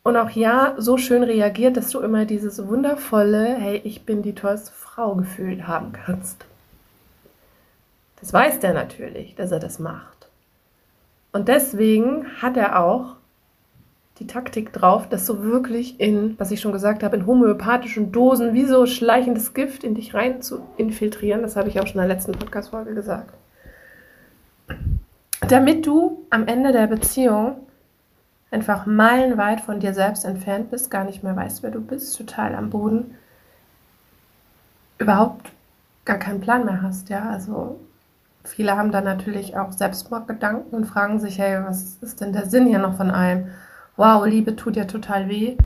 und 0.03 0.17
auch 0.17 0.29
ja 0.31 0.75
so 0.77 0.97
schön 0.97 1.23
reagiert, 1.23 1.77
dass 1.77 1.89
du 1.89 1.99
immer 1.99 2.25
dieses 2.25 2.67
wundervolle, 2.67 3.55
hey, 3.55 3.81
ich 3.83 4.05
bin 4.05 4.21
die 4.21 4.35
tollste 4.35 4.71
Frau 4.71 5.15
Gefühl 5.15 5.67
haben 5.67 5.91
kannst. 5.93 6.45
Das 8.19 8.33
weiß 8.33 8.59
der 8.59 8.73
natürlich, 8.73 9.35
dass 9.35 9.51
er 9.51 9.59
das 9.59 9.79
macht. 9.79 10.27
Und 11.31 11.47
deswegen 11.47 12.27
hat 12.41 12.57
er 12.57 12.79
auch 12.79 13.15
die 14.19 14.27
Taktik 14.27 14.71
drauf, 14.73 15.09
das 15.09 15.25
so 15.25 15.43
wirklich 15.43 15.99
in, 15.99 16.35
was 16.37 16.51
ich 16.51 16.61
schon 16.61 16.73
gesagt 16.73 17.01
habe, 17.01 17.15
in 17.15 17.25
homöopathischen 17.25 18.11
Dosen 18.11 18.53
wie 18.53 18.65
so 18.65 18.85
schleichendes 18.85 19.55
Gift 19.55 19.83
in 19.83 19.95
dich 19.95 20.13
rein 20.13 20.43
zu 20.43 20.61
infiltrieren. 20.77 21.41
Das 21.41 21.55
habe 21.55 21.69
ich 21.69 21.79
auch 21.79 21.87
schon 21.87 22.01
in 22.01 22.07
der 22.07 22.15
letzten 22.15 22.33
Podcast-Folge 22.33 22.93
gesagt. 22.93 23.33
Damit 25.47 25.85
du 25.85 26.25
am 26.29 26.47
Ende 26.47 26.71
der 26.71 26.87
Beziehung 26.87 27.57
einfach 28.51 28.85
meilenweit 28.85 29.61
von 29.61 29.79
dir 29.79 29.93
selbst 29.93 30.25
entfernt 30.25 30.71
bist, 30.71 30.91
gar 30.91 31.03
nicht 31.03 31.23
mehr 31.23 31.35
weißt, 31.35 31.63
wer 31.63 31.71
du 31.71 31.81
bist, 31.81 32.17
total 32.17 32.55
am 32.55 32.69
Boden, 32.69 33.15
überhaupt 34.97 35.51
gar 36.05 36.17
keinen 36.17 36.41
Plan 36.41 36.65
mehr 36.65 36.81
hast, 36.81 37.09
ja, 37.09 37.29
also 37.29 37.79
viele 38.43 38.75
haben 38.75 38.91
dann 38.91 39.03
natürlich 39.03 39.57
auch 39.57 39.71
Selbstmordgedanken 39.71 40.71
und 40.71 40.85
fragen 40.85 41.19
sich, 41.19 41.39
hey, 41.39 41.63
was 41.63 41.97
ist 42.01 42.21
denn 42.21 42.33
der 42.33 42.45
Sinn 42.45 42.65
hier 42.65 42.79
noch 42.79 42.97
von 42.97 43.11
allem? 43.11 43.47
Wow, 43.97 44.25
Liebe 44.25 44.55
tut 44.55 44.75
ja 44.75 44.85
total 44.85 45.29
weh. 45.29 45.57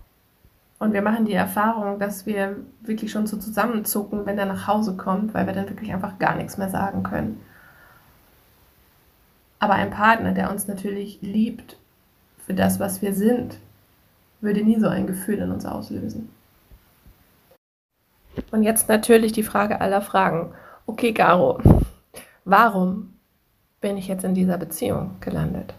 Und 0.78 0.94
wir 0.94 1.02
machen 1.02 1.26
die 1.26 1.34
Erfahrung, 1.34 2.00
dass 2.00 2.26
wir 2.26 2.58
wirklich 2.82 3.12
schon 3.12 3.28
so 3.28 3.38
zusammenzucken, 3.38 4.26
wenn 4.26 4.38
er 4.38 4.46
nach 4.46 4.68
Hause 4.68 4.98
kommt, 4.98 5.34
weil 5.34 5.48
wir 5.48 5.54
dann 5.54 5.70
wirklich 5.70 5.94
einfach 5.94 6.20
gar 6.20 6.36
nichts 6.36 6.58
mehr 6.58 6.70
sagen 6.70 7.02
können. 7.04 7.40
Aber 9.66 9.74
ein 9.74 9.90
Partner, 9.90 10.32
der 10.32 10.52
uns 10.52 10.68
natürlich 10.68 11.24
liebt 11.24 11.78
für 12.46 12.54
das, 12.54 12.80
was 12.80 13.02
wir 13.02 13.16
sind, 13.16 13.58
würde 14.40 14.62
nie 14.62 14.80
so 14.80 14.88
ein 14.88 15.08
Gefühl 15.08 15.40
in 15.40 15.50
uns 15.50 15.66
auslösen. 15.66 16.30
Und 18.52 18.62
jetzt 18.62 18.90
natürlich 18.90 19.32
die 19.32 19.42
Frage 19.42 19.82
aller 19.82 20.04
Fragen. 20.04 20.54
Okay, 20.86 21.14
Garo, 21.14 21.60
warum 22.44 23.16
bin 23.82 23.98
ich 23.98 24.08
jetzt 24.08 24.24
in 24.24 24.36
dieser 24.36 24.60
Beziehung 24.60 25.16
gelandet? 25.20 25.74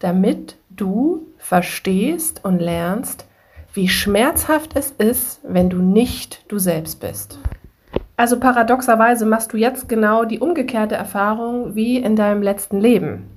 Damit 0.00 0.56
du 0.68 1.28
verstehst 1.38 2.44
und 2.44 2.58
lernst, 2.58 3.24
wie 3.72 3.88
schmerzhaft 3.88 4.74
es 4.74 4.90
ist, 4.90 5.38
wenn 5.44 5.70
du 5.70 5.78
nicht 5.80 6.44
du 6.50 6.58
selbst 6.58 6.98
bist. 6.98 7.38
Also 8.18 8.40
paradoxerweise 8.40 9.26
machst 9.26 9.52
du 9.52 9.56
jetzt 9.56 9.88
genau 9.88 10.24
die 10.24 10.40
umgekehrte 10.40 10.96
Erfahrung 10.96 11.76
wie 11.76 11.98
in 11.98 12.16
deinem 12.16 12.42
letzten 12.42 12.80
Leben. 12.80 13.28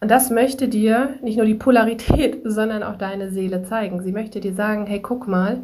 Und 0.00 0.10
das 0.10 0.28
möchte 0.28 0.66
dir 0.66 1.10
nicht 1.22 1.36
nur 1.36 1.46
die 1.46 1.54
Polarität, 1.54 2.40
sondern 2.44 2.82
auch 2.82 2.96
deine 2.96 3.30
Seele 3.30 3.62
zeigen. 3.62 4.02
Sie 4.02 4.10
möchte 4.10 4.40
dir 4.40 4.54
sagen, 4.54 4.86
hey, 4.86 4.98
guck 4.98 5.28
mal, 5.28 5.60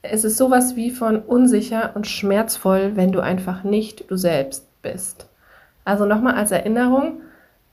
es 0.00 0.24
ist 0.24 0.38
sowas 0.38 0.74
wie 0.74 0.90
von 0.90 1.20
unsicher 1.20 1.90
und 1.94 2.06
schmerzvoll, 2.06 2.92
wenn 2.94 3.12
du 3.12 3.20
einfach 3.20 3.62
nicht 3.62 4.10
du 4.10 4.16
selbst 4.16 4.66
bist. 4.80 5.28
Also 5.84 6.06
nochmal 6.06 6.36
als 6.36 6.50
Erinnerung, 6.50 7.20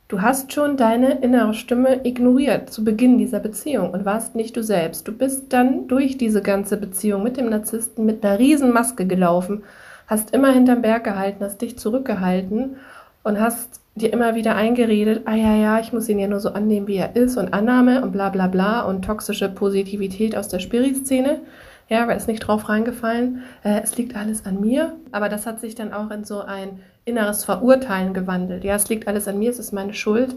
du 0.08 0.22
hast 0.22 0.54
schon 0.54 0.78
deine 0.78 1.20
innere 1.20 1.54
Stimme 1.54 2.06
ignoriert 2.06 2.72
zu 2.72 2.84
Beginn 2.84 3.18
dieser 3.18 3.40
Beziehung 3.40 3.92
und 3.92 4.06
warst 4.06 4.36
nicht 4.36 4.56
du 4.56 4.64
selbst. 4.64 5.08
Du 5.08 5.12
bist 5.12 5.52
dann 5.54 5.88
durch 5.88 6.18
diese 6.18 6.42
ganze 6.42 6.78
Beziehung 6.78 7.24
mit 7.24 7.38
dem 7.38 7.50
Narzissten 7.50 8.06
mit 8.06 8.24
einer 8.24 8.40
riesen 8.40 8.72
Maske 8.72 9.06
gelaufen, 9.06 9.64
hast 10.08 10.34
immer 10.34 10.52
hinterm 10.52 10.82
Berg 10.82 11.04
gehalten, 11.04 11.44
hast 11.44 11.62
dich 11.62 11.78
zurückgehalten 11.78 12.78
und 13.24 13.40
hast 13.40 13.82
dir 13.96 14.12
immer 14.12 14.36
wieder 14.36 14.56
eingeredet, 14.56 15.22
ah 15.26 15.36
ja, 15.36 15.56
ja, 15.56 15.80
ich 15.80 15.94
muss 15.94 16.10
ihn 16.10 16.20
ja 16.20 16.28
nur 16.28 16.42
so 16.42 16.50
annehmen, 16.50 16.88
wie 16.88 16.98
er 16.98 17.16
ist 17.16 17.38
und 17.38 17.54
Annahme 17.54 18.04
und 18.04 18.12
bla 18.12 18.30
bla 18.30 18.48
bla 18.48 18.82
und 18.82 19.06
toxische 19.06 19.50
Positivität 19.50 20.36
aus 20.36 20.50
der 20.50 20.60
Spiri-Szene. 20.60 21.40
Ja, 21.88 22.08
wer 22.08 22.16
ist 22.16 22.28
nicht 22.28 22.40
drauf 22.40 22.68
reingefallen? 22.70 23.44
Äh, 23.64 23.82
es 23.84 23.98
liegt 23.98 24.16
alles 24.16 24.46
an 24.46 24.60
mir. 24.60 24.94
Aber 25.12 25.30
das 25.30 25.46
hat 25.46 25.60
sich 25.60 25.76
dann 25.76 25.94
auch 25.94 26.10
in 26.12 26.24
so 26.24 26.42
ein 26.42 26.82
inneres 27.06 27.46
Verurteilen 27.46 28.14
gewandelt. 28.14 28.64
Ja, 28.64 28.76
es 28.76 28.90
liegt 28.90 29.08
alles 29.08 29.28
an 29.28 29.38
mir, 29.38 29.52
es 29.52 29.60
ist 29.60 29.72
meine 29.72 29.94
Schuld. 29.94 30.36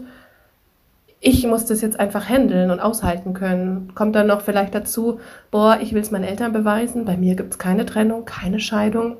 Ich 1.21 1.45
muss 1.45 1.65
das 1.65 1.81
jetzt 1.81 1.99
einfach 1.99 2.29
handeln 2.29 2.71
und 2.71 2.79
aushalten 2.79 3.33
können. 3.33 3.93
Kommt 3.95 4.15
dann 4.15 4.27
noch 4.27 4.41
vielleicht 4.41 4.73
dazu, 4.73 5.19
boah, 5.51 5.79
ich 5.81 5.93
will 5.93 6.01
es 6.01 6.11
meinen 6.11 6.23
Eltern 6.23 6.53
beweisen. 6.53 7.03
Bei 7.05 7.17
mir 7.17 7.35
gibt 7.35 7.53
es 7.53 7.59
keine 7.59 7.85
Trennung, 7.85 8.25
keine 8.25 8.59
Scheidung. 8.59 9.17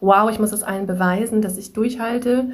Wow, 0.00 0.30
ich 0.30 0.38
muss 0.38 0.52
es 0.52 0.62
allen 0.62 0.86
beweisen, 0.86 1.42
dass 1.42 1.58
ich 1.58 1.72
durchhalte 1.72 2.52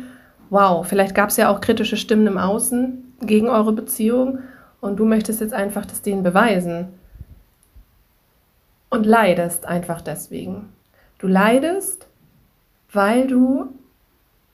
wow, 0.51 0.87
vielleicht 0.87 1.15
gab 1.15 1.31
es 1.31 1.37
ja 1.37 1.51
auch 1.51 1.61
kritische 1.61 1.97
Stimmen 1.97 2.27
im 2.27 2.39
Außen 2.39 3.15
gegen 3.23 3.49
eure 3.49 3.73
Beziehung 3.73 4.39
und 4.81 4.99
du 4.99 5.05
möchtest 5.05 5.41
jetzt 5.41 5.55
einfach 5.55 5.85
das 5.85 6.03
denen 6.03 6.23
beweisen. 6.23 6.89
Und 8.91 9.05
leidest 9.05 9.67
einfach 9.67 10.01
deswegen. 10.01 10.73
Du 11.19 11.27
leidest, 11.27 12.07
weil 12.93 13.27
du 13.27 13.67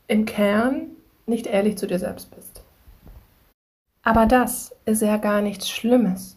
im 0.08 0.24
Kern 0.24 0.88
nicht 1.26 1.46
ehrlich 1.46 1.78
zu 1.78 1.86
dir 1.86 1.98
selbst 1.98 2.34
bist. 2.34 2.62
Aber 4.02 4.26
das 4.26 4.74
ist 4.84 5.02
ja 5.02 5.16
gar 5.16 5.40
nichts 5.40 5.70
Schlimmes. 5.70 6.36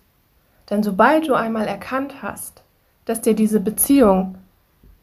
Denn 0.69 0.83
sobald 0.83 1.27
du 1.27 1.33
einmal 1.33 1.67
erkannt 1.67 2.21
hast, 2.21 2.63
dass 3.05 3.21
dir 3.21 3.33
diese 3.33 3.59
Beziehung 3.59 4.37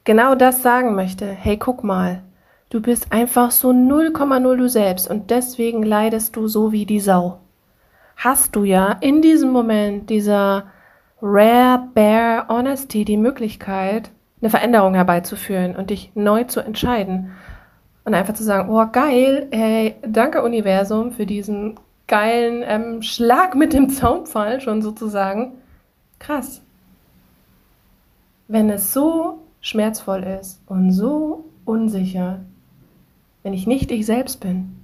genau 0.05 0.35
das 0.35 0.63
sagen 0.63 0.95
möchte, 0.95 1.27
hey, 1.27 1.59
guck 1.59 1.85
mal, 1.85 2.23
Du 2.75 2.81
bist 2.81 3.13
einfach 3.13 3.53
so 3.53 3.71
0,0 3.71 4.57
du 4.57 4.69
selbst 4.69 5.09
und 5.09 5.31
deswegen 5.31 5.85
leidest 5.85 6.35
du 6.35 6.49
so 6.49 6.73
wie 6.73 6.87
die 6.87 6.99
Sau. 6.99 7.39
Hast 8.17 8.57
du 8.57 8.65
ja 8.65 8.97
in 9.01 9.23
diesem 9.23 9.53
Moment 9.53 10.11
dieser 10.11 10.65
Rare 11.27 11.89
Bare 11.95 12.49
Honesty 12.49 13.07
die 13.07 13.17
Möglichkeit, 13.17 14.11
eine 14.43 14.51
Veränderung 14.51 14.93
herbeizuführen 14.93 15.75
und 15.75 15.89
dich 15.89 16.13
neu 16.15 16.45
zu 16.45 16.61
entscheiden. 16.61 17.31
Und 18.05 18.13
einfach 18.13 18.35
zu 18.35 18.45
sagen, 18.45 18.69
oh 18.69 18.85
geil, 18.93 19.49
hey, 19.51 19.95
danke 20.07 20.43
Universum 20.43 21.13
für 21.13 21.25
diesen 21.25 21.81
geilen 22.09 22.63
ähm, 22.67 23.01
Schlag 23.01 23.55
mit 23.55 23.73
dem 23.73 23.89
Zaunpfahl 23.89 24.61
schon 24.61 24.83
sozusagen. 24.83 25.53
Krass. 26.19 26.61
Wenn 28.47 28.69
es 28.69 28.93
so 28.93 29.39
schmerzvoll 29.63 30.25
ist 30.25 30.61
und 30.67 30.93
so 30.93 31.47
unsicher, 31.65 32.41
wenn 33.43 33.55
ich 33.55 33.67
nicht 33.67 33.91
ich 33.91 34.05
selbst 34.05 34.41
bin. 34.41 34.77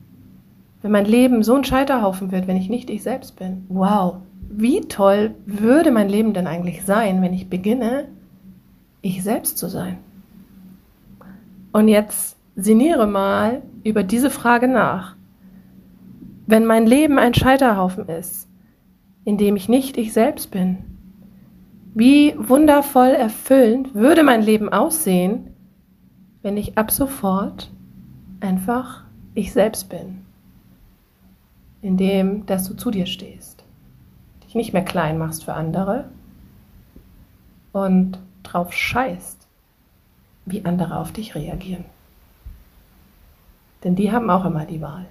Wenn 0.80 0.92
mein 0.92 1.04
Leben 1.04 1.42
so 1.42 1.54
ein 1.54 1.64
Scheiterhaufen 1.64 2.32
wird, 2.32 2.46
wenn 2.46 2.56
ich 2.56 2.70
nicht 2.70 2.88
ich 2.88 3.02
selbst 3.02 3.36
bin. 3.36 3.66
Wow, 3.68 4.22
wie 4.50 4.80
toll 4.82 5.34
würde 5.46 5.90
mein 5.90 6.08
Leben 6.08 6.34
denn 6.34 6.46
eigentlich 6.46 6.84
sein, 6.84 7.22
wenn 7.22 7.32
ich 7.32 7.48
beginne, 7.48 8.08
ich 9.00 9.22
selbst 9.22 9.56
zu 9.56 9.68
sein? 9.68 9.98
Und 11.72 11.88
jetzt 11.88 12.36
sinniere 12.56 13.06
mal 13.06 13.62
über 13.84 14.02
diese 14.02 14.28
Frage 14.28 14.68
nach. 14.68 15.14
Wenn 16.46 16.66
mein 16.66 16.84
Leben 16.84 17.18
ein 17.18 17.32
Scheiterhaufen 17.32 18.08
ist, 18.08 18.48
in 19.24 19.38
dem 19.38 19.54
ich 19.54 19.68
nicht 19.68 19.96
ich 19.96 20.12
selbst 20.12 20.50
bin, 20.50 20.78
wie 21.94 22.34
wundervoll 22.36 23.08
erfüllend 23.08 23.94
würde 23.94 24.24
mein 24.24 24.42
Leben 24.42 24.68
aussehen, 24.68 25.54
wenn 26.42 26.56
ich 26.56 26.76
ab 26.76 26.90
sofort 26.90 27.70
einfach 28.40 29.04
ich 29.34 29.52
selbst 29.52 29.88
bin, 29.88 30.22
indem 31.82 32.46
dass 32.46 32.66
du 32.68 32.74
zu 32.74 32.90
dir 32.90 33.06
stehst, 33.06 33.59
dich 34.50 34.56
nicht 34.56 34.72
mehr 34.72 34.84
klein 34.84 35.16
machst 35.16 35.44
für 35.44 35.54
andere 35.54 36.06
und 37.70 38.18
drauf 38.42 38.72
scheißt, 38.72 39.46
wie 40.44 40.64
andere 40.64 40.96
auf 40.96 41.12
dich 41.12 41.36
reagieren. 41.36 41.84
Denn 43.84 43.94
die 43.94 44.10
haben 44.10 44.28
auch 44.28 44.44
immer 44.44 44.64
die 44.66 44.80
Wahl. 44.80 45.06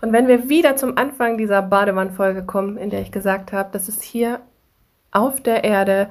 Und 0.00 0.12
wenn 0.12 0.26
wir 0.26 0.48
wieder 0.48 0.74
zum 0.74 0.98
Anfang 0.98 1.38
dieser 1.38 1.62
Badewannfolge 1.62 2.42
kommen, 2.42 2.78
in 2.78 2.90
der 2.90 3.00
ich 3.00 3.12
gesagt 3.12 3.52
habe, 3.52 3.70
dass 3.70 3.86
es 3.86 4.02
hier 4.02 4.40
auf 5.12 5.40
der 5.40 5.62
Erde 5.62 6.10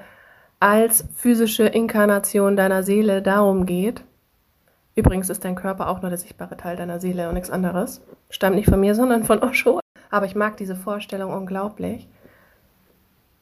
als 0.61 1.03
physische 1.17 1.65
Inkarnation 1.65 2.55
deiner 2.55 2.83
Seele 2.83 3.21
darum 3.21 3.65
geht. 3.65 4.05
Übrigens 4.95 5.29
ist 5.29 5.43
dein 5.43 5.55
Körper 5.55 5.89
auch 5.89 6.01
nur 6.01 6.09
der 6.09 6.17
sichtbare 6.17 6.55
Teil 6.55 6.77
deiner 6.77 7.01
Seele 7.01 7.27
und 7.27 7.33
nichts 7.33 7.49
anderes. 7.49 8.01
Stammt 8.29 8.55
nicht 8.55 8.69
von 8.69 8.79
mir, 8.79 8.95
sondern 8.95 9.25
von 9.25 9.39
Osho. 9.39 9.82
Aber 10.13 10.27
ich 10.27 10.35
mag 10.35 10.57
diese 10.57 10.75
Vorstellung 10.75 11.33
unglaublich. 11.33 12.07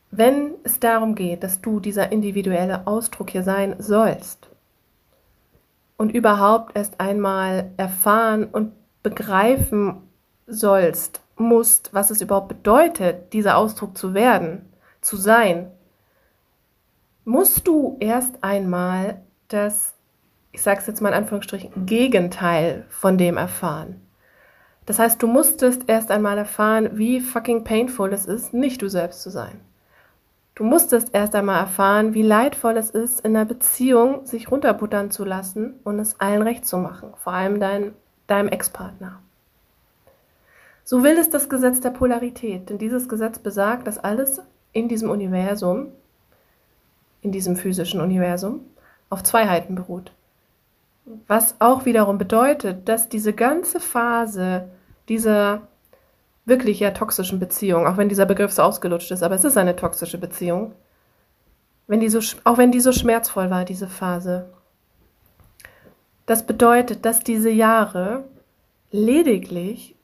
Wenn 0.10 0.54
es 0.64 0.80
darum 0.80 1.16
geht, 1.16 1.44
dass 1.44 1.60
du 1.60 1.82
dieser 1.82 2.14
individuelle 2.14 2.88
Ausdruck 2.88 3.32
hier 3.32 3.44
sein 3.44 3.76
sollst 3.80 4.50
und 5.98 6.12
überhaupt 6.12 6.78
erst 6.78 7.02
einmal 7.02 7.72
erfahren 7.76 8.46
und 8.46 8.72
begreifen 9.04 9.98
sollst, 10.48 11.20
musst, 11.36 11.94
was 11.94 12.10
es 12.10 12.22
überhaupt 12.22 12.48
bedeutet, 12.48 13.34
dieser 13.34 13.58
Ausdruck 13.58 13.98
zu 13.98 14.14
werden, 14.14 14.70
zu 15.02 15.18
sein, 15.18 15.70
musst 17.26 17.68
du 17.68 17.98
erst 18.00 18.46
einmal 18.46 19.20
das, 19.50 19.94
ich 20.54 20.62
sage 20.62 20.80
es 20.80 20.88
jetzt 20.88 21.02
mal 21.02 21.10
in 21.10 21.16
Anführungsstrichen, 21.16 21.86
Gegenteil 21.86 22.86
von 22.88 23.18
dem 23.18 23.36
erfahren. 23.36 24.01
Das 24.92 25.00
heißt, 25.00 25.24
du 25.24 25.28
musstest 25.28 25.84
erst 25.88 26.12
einmal 26.12 26.38
erfahren, 26.38 26.98
wie 26.98 27.22
fucking 27.22 27.64
painful 27.64 28.12
es 28.12 28.26
ist, 28.26 28.54
nicht 28.54 28.82
du 28.82 28.90
selbst 28.90 29.22
zu 29.22 29.30
sein. 29.30 29.62
Du 30.54 30.66
musstest 30.66 31.16
erst 31.16 31.34
einmal 31.34 31.62
erfahren, 31.62 32.14
wie 32.14 32.24
leidvoll 32.24 32.76
es 32.76 32.90
ist, 32.90 33.22
in 33.22 33.34
einer 33.34 33.46
Beziehung 33.46 34.26
sich 34.26 34.52
runterbuttern 34.52 35.10
zu 35.10 35.24
lassen 35.24 35.76
und 35.86 35.98
es 35.98 36.20
allen 36.20 36.42
recht 36.42 36.66
zu 36.66 36.78
machen, 36.78 37.14
vor 37.16 37.32
allem 37.32 37.62
dein, 37.62 37.94
deinem 38.28 38.50
Ex-Partner. 38.50 39.22
So 40.84 41.04
will 41.06 41.18
es 41.18 41.30
das 41.30 41.48
Gesetz 41.48 41.80
der 41.80 41.92
Polarität, 41.92 42.70
denn 42.70 42.78
dieses 42.78 43.08
Gesetz 43.08 43.40
besagt, 43.40 43.88
dass 43.88 43.98
alles 43.98 44.42
in 44.74 44.90
diesem 44.90 45.10
Universum 45.10 45.94
in 47.22 47.32
diesem 47.32 47.56
physischen 47.56 48.02
Universum 48.02 48.60
auf 49.10 49.24
Zweiheiten 49.24 49.74
beruht. 49.74 50.12
Was 51.28 51.56
auch 51.60 51.86
wiederum 51.86 52.18
bedeutet, 52.18 52.90
dass 52.90 53.08
diese 53.08 53.32
ganze 53.32 53.80
Phase 53.80 54.68
dieser 55.12 55.68
wirklich 56.46 56.80
ja 56.80 56.92
toxischen 56.92 57.38
Beziehung, 57.38 57.86
auch 57.86 57.98
wenn 57.98 58.08
dieser 58.08 58.26
Begriff 58.26 58.54
so 58.54 58.62
ausgelutscht 58.64 59.12
ist, 59.12 59.24
aber 59.24 59.36
es 59.36 59.44
ist 59.44 59.58
eine 59.58 59.76
toxische 59.76 60.18
Beziehung, 60.18 60.74
wenn 61.86 62.00
die 62.00 62.08
so, 62.08 62.20
auch 62.46 62.58
wenn 62.58 62.72
die 62.72 62.80
so 62.80 62.94
schmerzvoll 62.94 63.50
war, 63.50 63.66
diese 63.66 63.90
Phase, 63.90 64.50
das 66.26 66.46
bedeutet, 66.46 67.04
dass 67.04 67.20
diese 67.20 67.50
Jahre 67.50 68.24
lediglich 68.90 69.96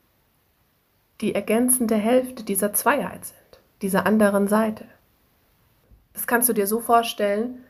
die 1.21 1.33
ergänzende 1.33 1.95
Hälfte 1.95 2.43
dieser 2.43 2.73
Zweiheit 2.73 3.25
sind, 3.25 3.61
dieser 3.81 4.05
anderen 4.05 4.49
Seite. 4.49 4.83
Das 6.13 6.27
kannst 6.27 6.49
du 6.49 6.53
dir 6.53 6.67
so 6.67 6.81
vorstellen, 6.81 7.63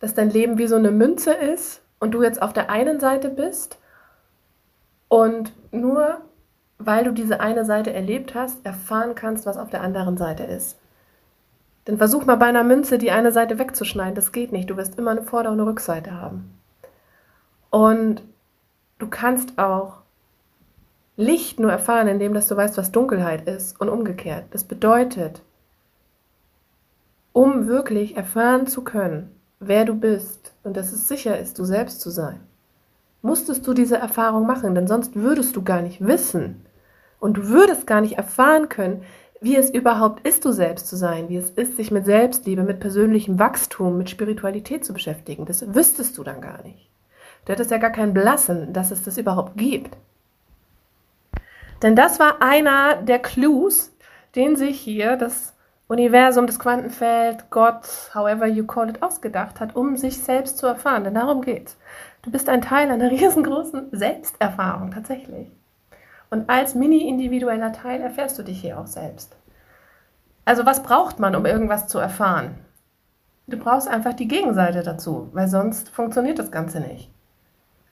dass 0.00 0.14
dein 0.14 0.30
Leben 0.30 0.56
wie 0.56 0.68
so 0.68 0.76
eine 0.76 0.90
Münze 0.90 1.32
ist 1.32 1.82
und 2.00 2.12
du 2.12 2.22
jetzt 2.22 2.40
auf 2.40 2.54
der 2.54 2.70
einen 2.70 2.98
Seite 2.98 3.28
bist 3.28 3.78
und 5.08 5.52
nur 5.72 6.20
weil 6.78 7.04
du 7.04 7.12
diese 7.12 7.40
eine 7.40 7.64
Seite 7.64 7.92
erlebt 7.92 8.34
hast, 8.34 8.64
erfahren 8.64 9.14
kannst, 9.14 9.46
was 9.46 9.56
auf 9.56 9.70
der 9.70 9.82
anderen 9.82 10.16
Seite 10.16 10.44
ist. 10.44 10.78
Denn 11.86 11.98
versuch 11.98 12.24
mal 12.24 12.36
bei 12.36 12.46
einer 12.46 12.64
Münze 12.64 12.98
die 12.98 13.10
eine 13.10 13.32
Seite 13.32 13.58
wegzuschneiden, 13.58 14.14
das 14.14 14.32
geht 14.32 14.52
nicht. 14.52 14.70
Du 14.70 14.76
wirst 14.76 14.98
immer 14.98 15.10
eine 15.10 15.22
Vorder- 15.22 15.50
und 15.50 15.60
eine 15.60 15.68
Rückseite 15.68 16.12
haben. 16.12 16.54
Und 17.70 18.22
du 18.98 19.08
kannst 19.08 19.58
auch 19.58 19.98
Licht 21.16 21.58
nur 21.58 21.72
erfahren, 21.72 22.06
indem 22.06 22.32
dass 22.32 22.46
du 22.46 22.56
weißt, 22.56 22.78
was 22.78 22.92
Dunkelheit 22.92 23.48
ist 23.48 23.80
und 23.80 23.88
umgekehrt. 23.88 24.44
Das 24.50 24.64
bedeutet, 24.64 25.42
um 27.32 27.66
wirklich 27.66 28.16
erfahren 28.16 28.66
zu 28.66 28.84
können, 28.84 29.34
wer 29.58 29.84
du 29.84 29.94
bist 29.94 30.54
und 30.62 30.76
dass 30.76 30.92
es 30.92 31.08
sicher 31.08 31.38
ist, 31.38 31.58
du 31.58 31.64
selbst 31.64 32.00
zu 32.00 32.10
sein, 32.10 32.40
musstest 33.22 33.66
du 33.66 33.74
diese 33.74 33.96
Erfahrung 33.96 34.46
machen, 34.46 34.74
denn 34.74 34.86
sonst 34.86 35.16
würdest 35.16 35.56
du 35.56 35.62
gar 35.62 35.82
nicht 35.82 36.04
wissen 36.04 36.64
und 37.20 37.36
du 37.36 37.48
würdest 37.48 37.86
gar 37.86 38.00
nicht 38.00 38.16
erfahren 38.16 38.68
können, 38.68 39.02
wie 39.40 39.56
es 39.56 39.70
überhaupt 39.70 40.26
ist, 40.26 40.44
du 40.44 40.52
selbst 40.52 40.88
zu 40.88 40.96
sein, 40.96 41.28
wie 41.28 41.36
es 41.36 41.50
ist, 41.50 41.76
sich 41.76 41.90
mit 41.90 42.04
Selbstliebe, 42.04 42.62
mit 42.62 42.80
persönlichem 42.80 43.38
Wachstum, 43.38 43.96
mit 43.96 44.10
Spiritualität 44.10 44.84
zu 44.84 44.92
beschäftigen. 44.92 45.46
Das 45.46 45.74
wüsstest 45.74 46.18
du 46.18 46.24
dann 46.24 46.40
gar 46.40 46.62
nicht. 46.62 46.90
Du 47.44 47.52
hättest 47.52 47.70
ja 47.70 47.78
gar 47.78 47.90
kein 47.90 48.12
Blassen, 48.12 48.72
dass 48.72 48.90
es 48.90 49.02
das 49.02 49.16
überhaupt 49.16 49.56
gibt. 49.56 49.96
Denn 51.82 51.94
das 51.94 52.18
war 52.18 52.42
einer 52.42 52.96
der 52.96 53.20
Clues, 53.20 53.92
den 54.34 54.56
sich 54.56 54.80
hier 54.80 55.16
das 55.16 55.54
Universum, 55.86 56.46
das 56.46 56.58
Quantenfeld, 56.58 57.48
Gott, 57.50 58.10
however 58.14 58.46
you 58.46 58.66
call 58.66 58.90
it, 58.90 59.02
ausgedacht 59.02 59.60
hat, 59.60 59.74
um 59.76 59.96
sich 59.96 60.20
selbst 60.22 60.58
zu 60.58 60.66
erfahren. 60.66 61.04
Denn 61.04 61.14
darum 61.14 61.40
geht's. 61.40 61.78
Du 62.22 62.30
bist 62.30 62.48
ein 62.48 62.62
Teil 62.62 62.90
einer 62.90 63.10
riesengroßen 63.10 63.88
Selbsterfahrung 63.92 64.90
tatsächlich. 64.90 65.48
Und 66.30 66.50
als 66.50 66.74
mini-individueller 66.74 67.72
Teil 67.72 68.00
erfährst 68.00 68.38
du 68.38 68.42
dich 68.42 68.60
hier 68.60 68.78
auch 68.78 68.86
selbst. 68.86 69.36
Also 70.44 70.66
was 70.66 70.82
braucht 70.82 71.18
man, 71.18 71.34
um 71.36 71.46
irgendwas 71.46 71.88
zu 71.88 71.98
erfahren? 71.98 72.54
Du 73.46 73.56
brauchst 73.56 73.88
einfach 73.88 74.12
die 74.12 74.28
Gegenseite 74.28 74.82
dazu, 74.82 75.30
weil 75.32 75.48
sonst 75.48 75.88
funktioniert 75.88 76.38
das 76.38 76.50
Ganze 76.50 76.80
nicht. 76.80 77.10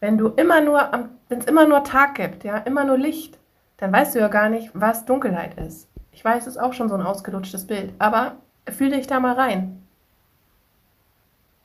Wenn 0.00 0.18
du 0.18 0.28
immer 0.28 0.60
nur, 0.60 0.90
wenn 1.28 1.38
es 1.38 1.46
immer 1.46 1.66
nur 1.66 1.82
Tag 1.84 2.14
gibt, 2.14 2.44
ja, 2.44 2.58
immer 2.58 2.84
nur 2.84 2.98
Licht, 2.98 3.38
dann 3.78 3.92
weißt 3.92 4.14
du 4.14 4.18
ja 4.18 4.28
gar 4.28 4.50
nicht, 4.50 4.70
was 4.74 5.06
Dunkelheit 5.06 5.58
ist. 5.58 5.88
Ich 6.12 6.24
weiß, 6.24 6.46
es 6.46 6.56
ist 6.56 6.62
auch 6.62 6.72
schon 6.72 6.88
so 6.88 6.94
ein 6.94 7.02
ausgelutschtes 7.02 7.66
Bild, 7.66 7.94
aber 7.98 8.36
fühl 8.68 8.90
dich 8.90 9.06
da 9.06 9.20
mal 9.20 9.34
rein. 9.34 9.85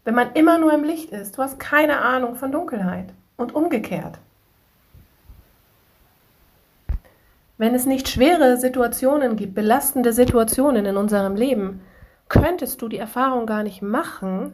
Wenn 0.04 0.16
man 0.16 0.34
immer 0.34 0.58
nur 0.58 0.74
im 0.74 0.84
Licht 0.84 1.12
ist, 1.12 1.38
du 1.38 1.44
hast 1.44 1.60
keine 1.60 2.00
Ahnung 2.00 2.36
von 2.36 2.52
Dunkelheit 2.52 3.14
und 3.38 3.54
umgekehrt. 3.54 4.18
Wenn 7.58 7.76
es 7.76 7.86
nicht 7.86 8.10
schwere 8.10 8.58
Situationen 8.58 9.36
gibt, 9.36 9.54
belastende 9.54 10.14
Situationen 10.14 10.86
in 10.88 10.98
unserem 10.98 11.36
Leben, 11.36 11.82
könntest 12.28 12.82
du 12.82 12.88
die 12.88 12.98
Erfahrung 12.98 13.46
gar 13.46 13.62
nicht 13.62 13.84
machen, 13.84 14.54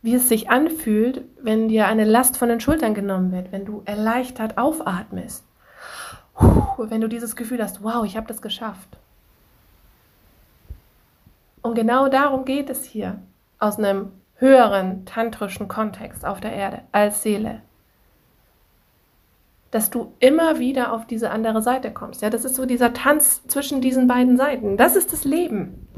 wie 0.00 0.14
es 0.14 0.28
sich 0.28 0.50
anfühlt, 0.50 1.22
wenn 1.40 1.68
dir 1.68 1.86
eine 1.86 2.04
Last 2.04 2.36
von 2.36 2.48
den 2.48 2.58
Schultern 2.58 2.94
genommen 2.94 3.30
wird, 3.30 3.52
wenn 3.52 3.64
du 3.64 3.82
erleichtert 3.84 4.58
aufatmest, 4.58 5.44
wenn 6.78 7.00
du 7.00 7.08
dieses 7.08 7.36
Gefühl 7.36 7.62
hast, 7.62 7.84
wow, 7.84 8.04
ich 8.04 8.16
habe 8.16 8.26
das 8.26 8.42
geschafft. 8.42 8.88
Und 11.60 11.76
genau 11.76 12.08
darum 12.08 12.44
geht 12.44 12.68
es 12.68 12.84
hier, 12.84 13.20
aus 13.60 13.78
einem 13.78 14.10
höheren 14.36 15.04
tantrischen 15.04 15.68
Kontext 15.68 16.24
auf 16.24 16.40
der 16.40 16.52
Erde 16.52 16.80
als 16.92 17.22
Seele 17.22 17.62
dass 19.72 19.88
du 19.88 20.12
immer 20.20 20.58
wieder 20.58 20.92
auf 20.92 21.06
diese 21.06 21.30
andere 21.30 21.62
Seite 21.62 21.90
kommst. 21.90 22.22
Ja, 22.22 22.30
das 22.30 22.44
ist 22.44 22.54
so 22.54 22.66
dieser 22.66 22.92
Tanz 22.92 23.42
zwischen 23.48 23.80
diesen 23.80 24.06
beiden 24.06 24.36
Seiten. 24.36 24.76
Das 24.76 24.96
ist 24.96 25.12
das 25.12 25.24
Leben. 25.24 25.88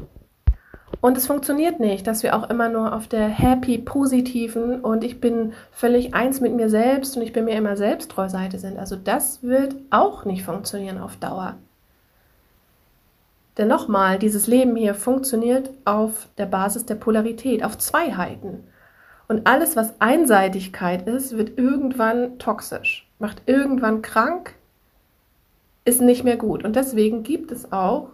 Und 1.01 1.17
es 1.17 1.27
funktioniert 1.27 1.79
nicht, 1.81 2.07
dass 2.07 2.23
wir 2.23 2.35
auch 2.35 2.49
immer 2.49 2.69
nur 2.69 2.95
auf 2.95 3.07
der 3.07 3.27
happy, 3.27 3.77
positiven 3.77 4.79
und 4.79 5.03
ich 5.03 5.19
bin 5.19 5.53
völlig 5.71 6.15
eins 6.15 6.39
mit 6.39 6.55
mir 6.55 6.69
selbst 6.69 7.17
und 7.17 7.21
ich 7.21 7.33
bin 7.33 7.45
mir 7.45 7.55
immer 7.55 7.75
selbsttreu 7.75 8.29
Seite 8.29 8.59
sind. 8.59 8.79
Also 8.79 8.95
das 8.95 9.43
wird 9.43 9.75
auch 9.91 10.23
nicht 10.23 10.43
funktionieren 10.43 10.97
auf 10.97 11.17
Dauer. 11.17 11.57
Denn 13.57 13.67
nochmal, 13.67 14.19
dieses 14.19 14.47
Leben 14.47 14.75
hier 14.75 14.95
funktioniert 14.95 15.69
auf 15.85 16.27
der 16.37 16.45
Basis 16.45 16.85
der 16.85 16.95
Polarität, 16.95 17.63
auf 17.63 17.77
Zweiheiten. 17.77 18.63
Und 19.27 19.47
alles, 19.47 19.75
was 19.75 19.99
Einseitigkeit 19.99 21.07
ist, 21.07 21.37
wird 21.37 21.57
irgendwann 21.57 22.37
toxisch 22.37 23.05
macht 23.19 23.41
irgendwann 23.45 24.01
krank, 24.01 24.55
ist 25.85 26.01
nicht 26.01 26.23
mehr 26.23 26.37
gut. 26.37 26.63
Und 26.63 26.75
deswegen 26.75 27.23
gibt 27.23 27.51
es 27.51 27.71
auch 27.71 28.09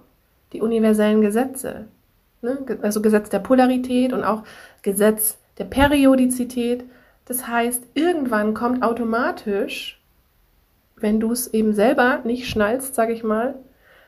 die 0.53 0.61
universellen 0.61 1.21
Gesetze. 1.21 1.87
Ne? 2.41 2.57
Also 2.81 3.01
Gesetz 3.01 3.29
der 3.29 3.39
Polarität 3.39 4.13
und 4.13 4.23
auch 4.23 4.43
Gesetz 4.81 5.37
der 5.57 5.65
Periodizität. 5.65 6.83
Das 7.25 7.47
heißt, 7.47 7.83
irgendwann 7.93 8.53
kommt 8.53 8.83
automatisch, 8.83 10.01
wenn 10.97 11.19
du 11.19 11.31
es 11.31 11.47
eben 11.47 11.73
selber 11.73 12.19
nicht 12.25 12.47
schnallst, 12.47 12.93
sage 12.93 13.13
ich 13.13 13.23
mal, 13.23 13.55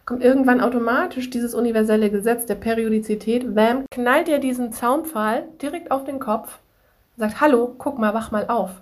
kommt 0.06 0.24
irgendwann 0.24 0.62
automatisch 0.62 1.30
dieses 1.30 1.54
universelle 1.54 2.10
Gesetz 2.10 2.46
der 2.46 2.56
Periodizität, 2.56 3.56
bam, 3.56 3.86
knallt 3.92 4.28
dir 4.28 4.40
diesen 4.40 4.74
Zaunpfahl 4.74 5.46
direkt 5.62 5.92
auf 5.92 6.04
den 6.04 6.20
Kopf, 6.20 6.60
sagt, 7.18 7.40
hallo, 7.40 7.74
guck 7.78 8.00
mal, 8.00 8.14
wach 8.14 8.32
mal 8.32 8.48
auf. 8.48 8.82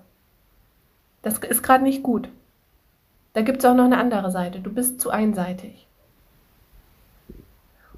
Das 1.22 1.38
ist 1.38 1.64
gerade 1.64 1.84
nicht 1.84 2.02
gut. 2.02 2.30
Da 3.34 3.42
gibt 3.42 3.60
es 3.60 3.66
auch 3.66 3.76
noch 3.76 3.86
eine 3.86 3.98
andere 3.98 4.32
Seite. 4.32 4.60
Du 4.60 4.74
bist 4.74 5.00
zu 5.00 5.10
einseitig. 5.10 5.88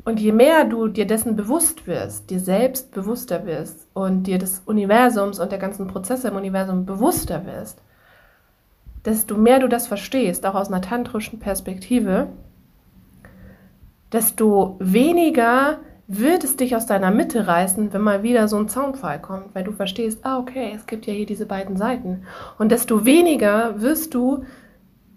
Und 0.06 0.20
je 0.20 0.34
mehr 0.34 0.66
du 0.66 0.90
dir 0.90 1.08
dessen 1.08 1.38
bewusst 1.38 1.88
wirst, 1.88 2.30
dir 2.30 2.42
selbst 2.42 2.92
bewusster 2.92 3.46
wirst 3.46 3.88
und 3.94 4.24
dir 4.24 4.38
des 4.38 4.62
Universums 4.66 5.40
und 5.40 5.52
der 5.52 5.60
ganzen 5.60 5.88
Prozesse 5.88 6.28
im 6.28 6.36
Universum 6.36 6.86
bewusster 6.86 7.46
wirst, 7.46 7.82
desto 9.06 9.38
mehr 9.38 9.60
du 9.60 9.70
das 9.70 9.88
verstehst, 9.88 10.46
auch 10.46 10.56
aus 10.56 10.68
einer 10.68 10.82
tantrischen 10.82 11.40
Perspektive, 11.40 12.28
desto 14.14 14.78
weniger 14.80 15.80
wird 16.08 16.44
es 16.44 16.56
dich 16.56 16.76
aus 16.76 16.86
deiner 16.86 17.12
Mitte 17.12 17.48
reißen, 17.48 17.94
wenn 17.94 18.02
mal 18.02 18.24
wieder 18.24 18.48
so 18.48 18.58
ein 18.58 18.68
Zaunpfahl 18.68 19.20
kommt, 19.20 19.56
weil 19.56 19.64
du 19.64 19.72
verstehst, 19.72 20.20
ah, 20.24 20.38
okay, 20.38 20.74
es 20.76 20.86
gibt 20.86 21.06
ja 21.06 21.14
hier 21.14 21.26
diese 21.26 21.46
beiden 21.46 21.78
Seiten. 21.78 22.24
Und 22.60 22.72
desto 22.72 23.06
weniger 23.06 23.82
wirst 23.82 24.14
du 24.14 24.44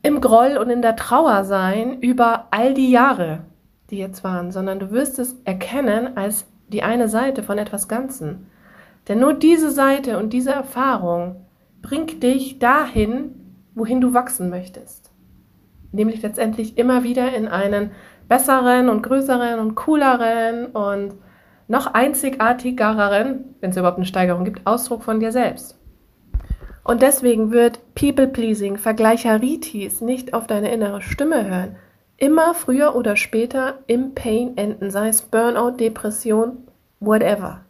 im 0.02 0.20
Groll 0.20 0.56
und 0.56 0.70
in 0.70 0.82
der 0.82 0.96
Trauer 0.96 1.44
sein 1.44 2.00
über 2.00 2.46
all 2.52 2.72
die 2.72 2.90
Jahre, 2.90 3.40
die 3.90 3.98
jetzt 3.98 4.22
waren, 4.24 4.52
sondern 4.52 4.78
du 4.78 4.90
wirst 4.92 5.18
es 5.18 5.36
erkennen 5.44 6.16
als 6.16 6.46
die 6.68 6.82
eine 6.82 7.08
Seite 7.08 7.42
von 7.42 7.58
etwas 7.58 7.88
Ganzen. 7.88 8.46
Denn 9.08 9.20
nur 9.20 9.34
diese 9.34 9.70
Seite 9.70 10.18
und 10.18 10.32
diese 10.32 10.52
Erfahrung 10.52 11.44
bringt 11.82 12.22
dich 12.22 12.58
dahin, 12.58 13.34
wohin 13.74 14.00
du 14.00 14.14
wachsen 14.14 14.50
möchtest. 14.50 15.10
Nämlich 15.92 16.22
letztendlich 16.22 16.78
immer 16.78 17.04
wieder 17.04 17.34
in 17.34 17.48
einen 17.48 17.90
besseren 18.28 18.88
und 18.88 19.02
größeren 19.02 19.58
und 19.58 19.74
cooleren 19.74 20.66
und 20.66 21.14
noch 21.68 21.94
einzigartigeren, 21.94 23.56
wenn 23.60 23.70
es 23.70 23.76
überhaupt 23.76 23.98
eine 23.98 24.06
Steigerung 24.06 24.44
gibt, 24.44 24.66
Ausdruck 24.66 25.02
von 25.02 25.20
dir 25.20 25.32
selbst. 25.32 25.78
Und 26.84 27.02
deswegen 27.02 27.50
wird 27.50 27.80
People-Pleasing, 27.96 28.76
Vergleicheritis 28.78 30.00
nicht 30.00 30.34
auf 30.34 30.46
deine 30.46 30.72
innere 30.72 31.02
Stimme 31.02 31.48
hören, 31.48 31.76
immer 32.16 32.54
früher 32.54 32.94
oder 32.94 33.16
später 33.16 33.80
im 33.88 34.14
Pain 34.14 34.56
enden, 34.56 34.90
sei 34.90 35.08
es 35.08 35.22
Burnout, 35.22 35.72
Depression, 35.72 36.68
whatever. 37.00 37.62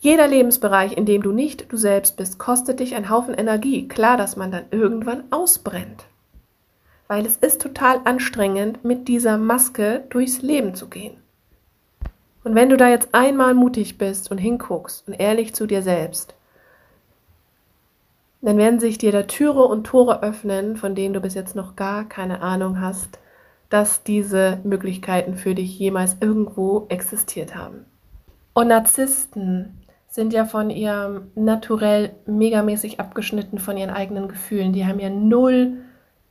Jeder 0.00 0.26
Lebensbereich, 0.26 0.96
in 0.96 1.06
dem 1.06 1.22
du 1.22 1.30
nicht 1.30 1.70
du 1.70 1.76
selbst 1.76 2.16
bist, 2.16 2.38
kostet 2.38 2.80
dich 2.80 2.96
einen 2.96 3.10
Haufen 3.10 3.34
Energie. 3.34 3.86
Klar, 3.86 4.16
dass 4.16 4.34
man 4.34 4.50
dann 4.50 4.64
irgendwann 4.70 5.24
ausbrennt 5.30 6.09
weil 7.10 7.26
es 7.26 7.36
ist 7.38 7.60
total 7.60 8.02
anstrengend, 8.04 8.84
mit 8.84 9.08
dieser 9.08 9.36
Maske 9.36 10.04
durchs 10.10 10.42
Leben 10.42 10.76
zu 10.76 10.88
gehen. 10.88 11.16
Und 12.44 12.54
wenn 12.54 12.68
du 12.68 12.76
da 12.76 12.88
jetzt 12.88 13.08
einmal 13.10 13.52
mutig 13.52 13.98
bist 13.98 14.30
und 14.30 14.38
hinguckst 14.38 15.08
und 15.08 15.14
ehrlich 15.14 15.52
zu 15.52 15.66
dir 15.66 15.82
selbst, 15.82 16.36
dann 18.42 18.56
werden 18.58 18.78
sich 18.78 18.96
dir 18.96 19.10
da 19.10 19.24
Türe 19.24 19.64
und 19.64 19.88
Tore 19.88 20.22
öffnen, 20.22 20.76
von 20.76 20.94
denen 20.94 21.12
du 21.12 21.20
bis 21.20 21.34
jetzt 21.34 21.56
noch 21.56 21.74
gar 21.74 22.08
keine 22.08 22.42
Ahnung 22.42 22.80
hast, 22.80 23.18
dass 23.70 24.04
diese 24.04 24.60
Möglichkeiten 24.62 25.34
für 25.34 25.56
dich 25.56 25.76
jemals 25.80 26.16
irgendwo 26.20 26.86
existiert 26.90 27.56
haben. 27.56 27.86
Und 28.54 28.68
Narzissten 28.68 29.80
sind 30.06 30.32
ja 30.32 30.44
von 30.44 30.70
ihrem 30.70 31.32
Naturell 31.34 32.12
megamäßig 32.26 33.00
abgeschnitten 33.00 33.58
von 33.58 33.76
ihren 33.76 33.90
eigenen 33.90 34.28
Gefühlen. 34.28 34.72
Die 34.72 34.86
haben 34.86 35.00
ja 35.00 35.10
null 35.10 35.78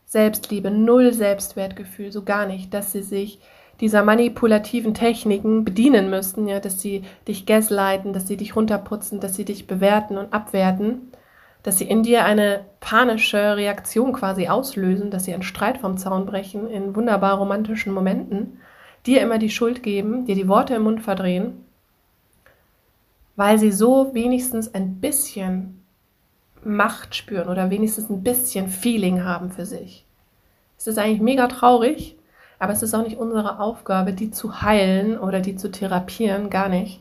Selbstliebe, 0.10 0.72
null 0.72 1.14
Selbstwertgefühl, 1.14 2.12
so 2.12 2.24
gar 2.24 2.48
nicht, 2.48 2.74
dass 2.74 2.92
sie 2.92 3.04
sich 3.04 3.38
dieser 3.80 4.04
manipulativen 4.04 4.96
Techniken 4.96 5.64
bedienen 5.64 6.10
müssten, 6.10 6.48
ja, 6.48 6.60
dass 6.60 6.82
sie 6.82 7.04
dich 7.28 7.46
gaslighten, 7.46 8.12
dass 8.12 8.28
sie 8.28 8.36
dich 8.36 8.56
runterputzen, 8.56 9.20
dass 9.20 9.36
sie 9.36 9.46
dich 9.46 9.68
bewerten 9.68 10.18
und 10.18 10.34
abwerten, 10.34 11.12
dass 11.62 11.78
sie 11.78 11.88
in 11.88 12.02
dir 12.02 12.26
eine 12.26 12.66
panische 12.80 13.56
Reaktion 13.56 14.12
quasi 14.12 14.48
auslösen, 14.48 15.12
dass 15.12 15.26
sie 15.26 15.34
einen 15.34 15.44
Streit 15.44 15.78
vom 15.78 15.98
Zaun 15.98 16.26
brechen 16.26 16.68
in 16.68 16.96
wunderbar 16.96 17.38
romantischen 17.38 17.94
Momenten, 17.94 18.60
dir 19.06 19.22
immer 19.22 19.38
die 19.38 19.52
Schuld 19.52 19.84
geben, 19.84 20.26
dir 20.26 20.36
die 20.36 20.48
Worte 20.48 20.74
im 20.74 20.84
Mund 20.84 21.04
verdrehen, 21.04 21.64
weil 23.36 23.60
sie 23.60 23.72
so 23.72 24.12
wenigstens 24.16 24.74
ein 24.74 24.96
bisschen 24.96 25.79
Macht 26.64 27.16
spüren 27.16 27.48
oder 27.48 27.70
wenigstens 27.70 28.10
ein 28.10 28.24
bisschen 28.24 28.68
Feeling 28.68 29.24
haben 29.24 29.52
für 29.52 29.66
sich. 29.66 30.06
Es 30.78 30.88
ist 30.88 30.98
eigentlich 30.98 31.22
mega 31.22 31.48
traurig, 31.48 32.18
aber 32.60 32.74
es 32.74 32.84
ist 32.84 32.94
auch 32.94 33.04
nicht 33.04 33.18
unsere 33.18 33.60
Aufgabe, 33.60 34.14
die 34.14 34.32
zu 34.32 34.62
heilen 34.62 35.18
oder 35.18 35.40
die 35.40 35.56
zu 35.56 35.72
therapieren, 35.72 36.50
gar 36.50 36.70
nicht. 36.70 37.00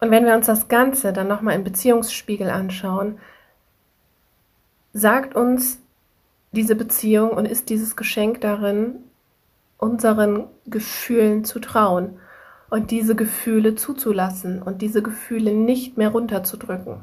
Und 0.00 0.10
wenn 0.10 0.24
wir 0.24 0.34
uns 0.34 0.46
das 0.46 0.68
Ganze 0.68 1.12
dann 1.12 1.28
nochmal 1.28 1.54
im 1.54 1.64
Beziehungsspiegel 1.64 2.48
anschauen, 2.48 3.18
sagt 4.92 5.34
uns 5.34 5.78
diese 6.52 6.74
Beziehung 6.74 7.30
und 7.30 7.46
ist 7.46 7.68
dieses 7.68 7.96
Geschenk 7.96 8.40
darin, 8.40 8.96
unseren 9.78 10.46
Gefühlen 10.66 11.44
zu 11.44 11.58
trauen 11.60 12.18
und 12.70 12.90
diese 12.90 13.14
Gefühle 13.14 13.74
zuzulassen 13.74 14.62
und 14.62 14.82
diese 14.82 15.02
Gefühle 15.02 15.52
nicht 15.52 15.96
mehr 15.96 16.10
runterzudrücken, 16.10 17.00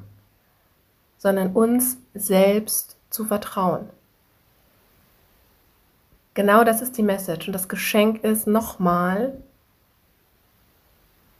sondern 1.17 1.53
uns 1.53 1.97
selbst 2.13 2.97
zu 3.09 3.25
vertrauen. 3.25 3.89
Genau 6.33 6.63
das 6.63 6.81
ist 6.81 6.97
die 6.97 7.03
Message 7.03 7.47
und 7.47 7.53
das 7.53 7.67
Geschenk 7.67 8.23
ist 8.23 8.45
nochmal, 8.45 9.33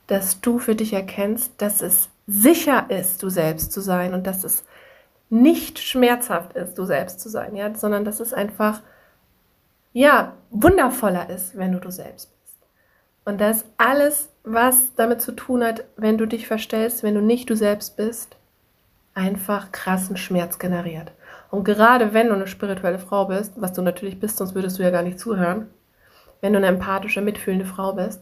dass 0.08 0.42
du 0.42 0.58
für 0.58 0.74
dich 0.74 0.94
erkennst, 0.94 1.62
dass 1.62 1.82
es 1.82 2.10
sicher 2.26 2.90
ist, 2.90 3.22
du 3.22 3.30
selbst 3.30 3.72
zu 3.72 3.82
sein 3.82 4.14
und 4.14 4.26
dass 4.26 4.44
es 4.44 4.64
nicht 5.30 5.80
schmerzhaft 5.80 6.54
ist, 6.54 6.78
du 6.78 6.86
selbst 6.86 7.20
zu 7.20 7.30
sein, 7.30 7.56
ja, 7.56 7.74
sondern 7.76 8.06
dass 8.06 8.20
es 8.20 8.34
einfach 8.34 8.82
ja 9.94 10.34
wundervoller 10.50 11.30
ist, 11.30 11.58
wenn 11.58 11.74
du 11.74 11.80
du 11.80 11.92
selbst 11.92 12.32
bist. 12.42 12.58
Und 13.26 13.42
dass 13.42 13.66
alles, 13.78 14.30
was 14.44 14.96
damit 14.96 15.22
zu 15.22 15.34
tun 15.34 15.64
hat, 15.64 15.84
wenn 15.98 16.18
du 16.18 16.26
dich 16.26 16.48
verstellst, 16.48 17.04
wenn 17.04 17.16
du 17.16 17.22
nicht 17.22 17.50
du 17.50 17.56
selbst 17.56 17.98
bist, 17.98 18.38
einfach 19.18 19.72
krassen 19.72 20.16
Schmerz 20.16 20.60
generiert. 20.60 21.12
Und 21.50 21.64
gerade 21.64 22.14
wenn 22.14 22.28
du 22.28 22.36
eine 22.36 22.48
spirituelle 22.48 23.00
Frau 23.00 23.26
bist, 23.26 23.54
was 23.58 23.74
du 23.74 23.82
natürlich 23.82 24.20
bist, 24.20 24.38
sonst 24.38 24.54
würdest 24.54 24.78
du 24.78 24.84
ja 24.84 24.92
gar 24.92 25.02
nicht 25.02 25.20
zuhören, 25.20 25.68
wenn 26.40 26.54
du 26.54 26.58
eine 26.58 26.68
empathische, 26.68 27.22
mitfühlende 27.22 27.66
Frau 27.66 27.94
bist, 27.94 28.22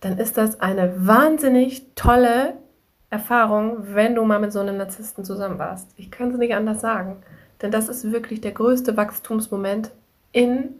dann 0.00 0.16
ist 0.16 0.38
das 0.38 0.60
eine 0.60 1.06
wahnsinnig 1.06 1.94
tolle 1.96 2.54
Erfahrung, 3.10 3.94
wenn 3.94 4.14
du 4.14 4.24
mal 4.24 4.38
mit 4.38 4.52
so 4.52 4.60
einem 4.60 4.76
Narzissten 4.76 5.24
zusammen 5.24 5.58
warst. 5.58 5.90
Ich 5.96 6.10
kann 6.10 6.30
es 6.30 6.38
nicht 6.38 6.54
anders 6.54 6.80
sagen. 6.80 7.22
Denn 7.60 7.72
das 7.72 7.88
ist 7.88 8.12
wirklich 8.12 8.40
der 8.40 8.52
größte 8.52 8.96
Wachstumsmoment 8.96 9.90
in 10.30 10.74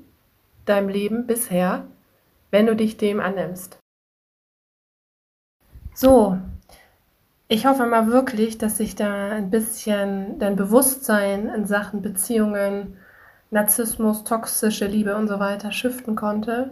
deinem 0.66 0.88
Leben 0.88 1.26
bisher, 1.26 1.84
wenn 2.52 2.66
du 2.66 2.76
dich 2.76 2.96
dem 2.96 3.18
annimmst. 3.18 3.78
So, 5.94 6.38
ich 7.48 7.66
hoffe 7.66 7.86
mal 7.86 8.08
wirklich, 8.08 8.58
dass 8.58 8.76
sich 8.76 8.94
da 8.94 9.30
ein 9.30 9.50
bisschen 9.50 10.38
dein 10.38 10.54
Bewusstsein 10.54 11.48
in 11.48 11.64
Sachen 11.64 12.02
Beziehungen, 12.02 12.98
Narzissmus, 13.50 14.24
toxische 14.24 14.86
Liebe 14.86 15.16
und 15.16 15.28
so 15.28 15.40
weiter 15.40 15.72
shiften 15.72 16.14
konnte. 16.14 16.70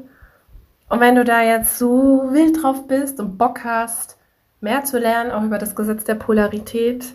Und 0.90 1.00
wenn 1.00 1.14
du 1.14 1.24
da 1.24 1.42
jetzt 1.42 1.78
so 1.78 2.28
wild 2.30 2.62
drauf 2.62 2.86
bist 2.86 3.18
und 3.20 3.38
Bock 3.38 3.64
hast, 3.64 4.18
mehr 4.60 4.84
zu 4.84 4.98
lernen, 4.98 5.30
auch 5.30 5.42
über 5.42 5.58
das 5.58 5.74
Gesetz 5.74 6.04
der 6.04 6.14
Polarität 6.14 7.06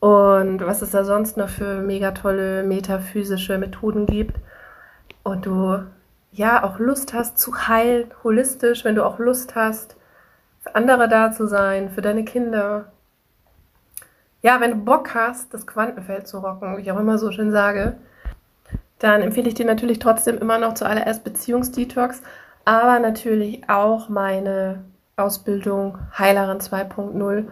und 0.00 0.60
was 0.60 0.82
es 0.82 0.90
da 0.90 1.04
sonst 1.04 1.36
noch 1.36 1.48
für 1.48 1.82
mega 1.82 2.10
tolle 2.10 2.64
metaphysische 2.64 3.58
Methoden 3.58 4.06
gibt. 4.06 4.36
Und 5.22 5.46
du 5.46 5.84
ja 6.32 6.64
auch 6.64 6.80
Lust 6.80 7.14
hast 7.14 7.38
zu 7.38 7.68
heilen, 7.68 8.10
holistisch, 8.24 8.84
wenn 8.84 8.96
du 8.96 9.04
auch 9.04 9.18
Lust 9.18 9.54
hast, 9.54 9.96
für 10.60 10.74
andere 10.74 11.08
da 11.08 11.32
zu 11.32 11.46
sein, 11.46 11.90
für 11.90 12.02
deine 12.02 12.24
Kinder. 12.24 12.92
Ja, 14.42 14.60
wenn 14.60 14.70
du 14.70 14.76
Bock 14.84 15.14
hast, 15.14 15.52
das 15.52 15.66
Quantenfeld 15.66 16.26
zu 16.28 16.38
rocken, 16.38 16.76
wie 16.76 16.82
ich 16.82 16.92
auch 16.92 16.98
immer 16.98 17.18
so 17.18 17.30
schön 17.32 17.50
sage, 17.50 17.96
dann 18.98 19.22
empfehle 19.22 19.48
ich 19.48 19.54
dir 19.54 19.66
natürlich 19.66 19.98
trotzdem 19.98 20.38
immer 20.38 20.58
noch 20.58 20.74
zuallererst 20.74 21.24
Beziehungsdetox, 21.24 22.22
aber 22.64 22.98
natürlich 22.98 23.68
auch 23.68 24.08
meine 24.08 24.84
Ausbildung 25.16 25.98
Heilerin 26.16 26.58
2.0, 26.58 27.46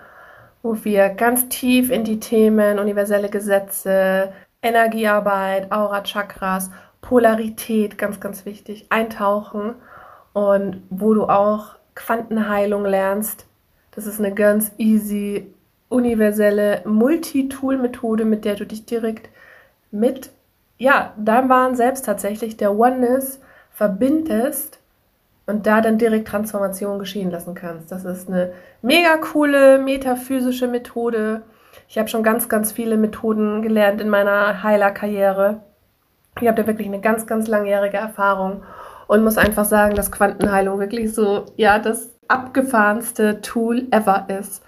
wo 0.63 0.85
wir 0.85 1.09
ganz 1.11 1.49
tief 1.49 1.91
in 1.91 2.05
die 2.05 2.21
Themen 2.21 2.79
universelle 2.79 3.31
Gesetze, 3.31 4.33
Energiearbeit, 4.63 5.73
Aura 5.73 6.03
Chakras, 6.03 6.71
Polarität, 7.01 7.97
ganz, 7.97 8.21
ganz 8.21 8.45
wichtig, 8.45 8.87
eintauchen 8.91 9.75
und 10.33 10.83
wo 10.91 11.15
du 11.15 11.25
auch 11.25 11.78
Quantenheilung 11.99 12.85
lernst. 12.85 13.47
Das 13.91 14.07
ist 14.07 14.21
eine 14.21 14.33
ganz 14.33 14.71
easy, 14.79 15.53
universelle 15.89 16.83
Multitool-Methode, 16.85 18.25
mit 18.25 18.45
der 18.45 18.55
du 18.55 18.65
dich 18.65 18.87
direkt 18.87 19.29
mit 19.91 20.31
ja, 20.79 21.13
deinem 21.17 21.49
wahren 21.49 21.75
Selbst 21.75 22.05
tatsächlich, 22.05 22.57
der 22.57 22.79
Oneness, 22.79 23.41
verbindest 23.73 24.79
und 25.47 25.67
da 25.67 25.81
dann 25.81 25.99
direkt 25.99 26.29
Transformation 26.29 27.01
geschehen 27.01 27.33
lassen 27.33 27.55
kannst. 27.55 27.91
Das 27.91 28.05
ist 28.05 28.29
eine 28.29 28.53
mega 28.81 29.17
coole 29.17 29.79
metaphysische 29.79 30.69
Methode. 30.69 31.43
Ich 31.89 31.99
habe 31.99 32.09
schon 32.09 32.23
ganz, 32.23 32.49
ganz 32.49 32.71
viele 32.71 32.97
Methoden 32.97 33.63
gelernt 33.63 34.01
in 34.01 34.09
meiner 34.09 34.63
Heilerkarriere. 34.63 35.63
Ich 36.41 36.47
habe 36.47 36.63
da 36.63 36.67
wirklich 36.69 36.87
eine 36.87 37.01
ganz, 37.01 37.27
ganz 37.27 37.49
langjährige 37.49 37.97
Erfahrung 37.97 38.63
und 39.09 39.25
muss 39.25 39.39
einfach 39.39 39.65
sagen, 39.65 39.97
dass 39.97 40.13
Quantenheilung 40.13 40.79
wirklich 40.79 41.13
so, 41.13 41.47
ja, 41.57 41.81
das 41.81 42.11
abgefahrenste 42.29 43.41
Tool 43.41 43.89
ever 43.91 44.27
ist, 44.29 44.63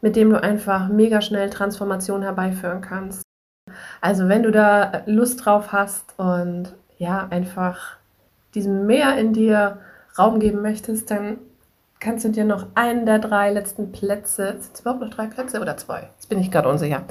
mit 0.00 0.16
dem 0.16 0.30
du 0.30 0.42
einfach 0.42 0.88
mega 0.88 1.20
schnell 1.20 1.50
Transformation 1.50 2.22
herbeiführen 2.22 2.80
kannst. 2.80 3.22
Also 4.00 4.28
wenn 4.28 4.42
du 4.42 4.50
da 4.50 5.02
Lust 5.06 5.44
drauf 5.44 5.72
hast 5.72 6.18
und 6.18 6.74
ja, 6.98 7.28
einfach 7.30 7.98
diesem 8.54 8.86
Meer 8.86 9.16
in 9.16 9.32
dir 9.34 9.78
Raum 10.18 10.40
geben 10.40 10.62
möchtest, 10.62 11.10
dann 11.10 11.38
kannst 12.00 12.24
du 12.24 12.30
dir 12.30 12.44
noch 12.44 12.66
einen 12.74 13.06
der 13.06 13.18
drei 13.18 13.52
letzten 13.52 13.92
Plätze, 13.92 14.56
sind 14.58 14.74
es 14.74 14.80
überhaupt 14.80 15.02
noch 15.02 15.10
drei 15.10 15.26
Plätze 15.26 15.60
oder 15.60 15.76
zwei? 15.76 16.08
Jetzt 16.14 16.28
bin 16.28 16.40
ich 16.40 16.50
gerade 16.50 16.68
unsicher. 16.68 17.02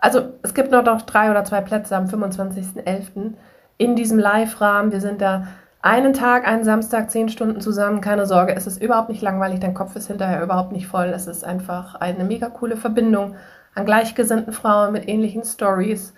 Also 0.00 0.34
es 0.42 0.52
gibt 0.54 0.70
noch, 0.70 0.84
noch 0.84 1.02
drei 1.02 1.30
oder 1.30 1.44
zwei 1.44 1.62
Plätze 1.62 1.96
am 1.96 2.06
25.11. 2.06 3.32
in 3.78 3.96
diesem 3.96 4.18
Live-Rahmen. 4.18 4.92
Wir 4.92 5.00
sind 5.00 5.20
da 5.20 5.46
einen 5.86 6.14
Tag, 6.14 6.48
einen 6.48 6.64
Samstag, 6.64 7.12
zehn 7.12 7.28
Stunden 7.28 7.60
zusammen. 7.60 8.00
Keine 8.00 8.26
Sorge, 8.26 8.54
es 8.56 8.66
ist 8.66 8.82
überhaupt 8.82 9.08
nicht 9.08 9.22
langweilig. 9.22 9.60
Dein 9.60 9.72
Kopf 9.72 9.94
ist 9.94 10.08
hinterher 10.08 10.42
überhaupt 10.42 10.72
nicht 10.72 10.88
voll. 10.88 11.06
Es 11.14 11.28
ist 11.28 11.44
einfach 11.44 11.94
eine 11.94 12.24
mega 12.24 12.48
coole 12.48 12.76
Verbindung 12.76 13.36
an 13.74 13.86
gleichgesinnten 13.86 14.52
Frauen 14.52 14.92
mit 14.92 15.08
ähnlichen 15.08 15.44
Stories. 15.44 16.12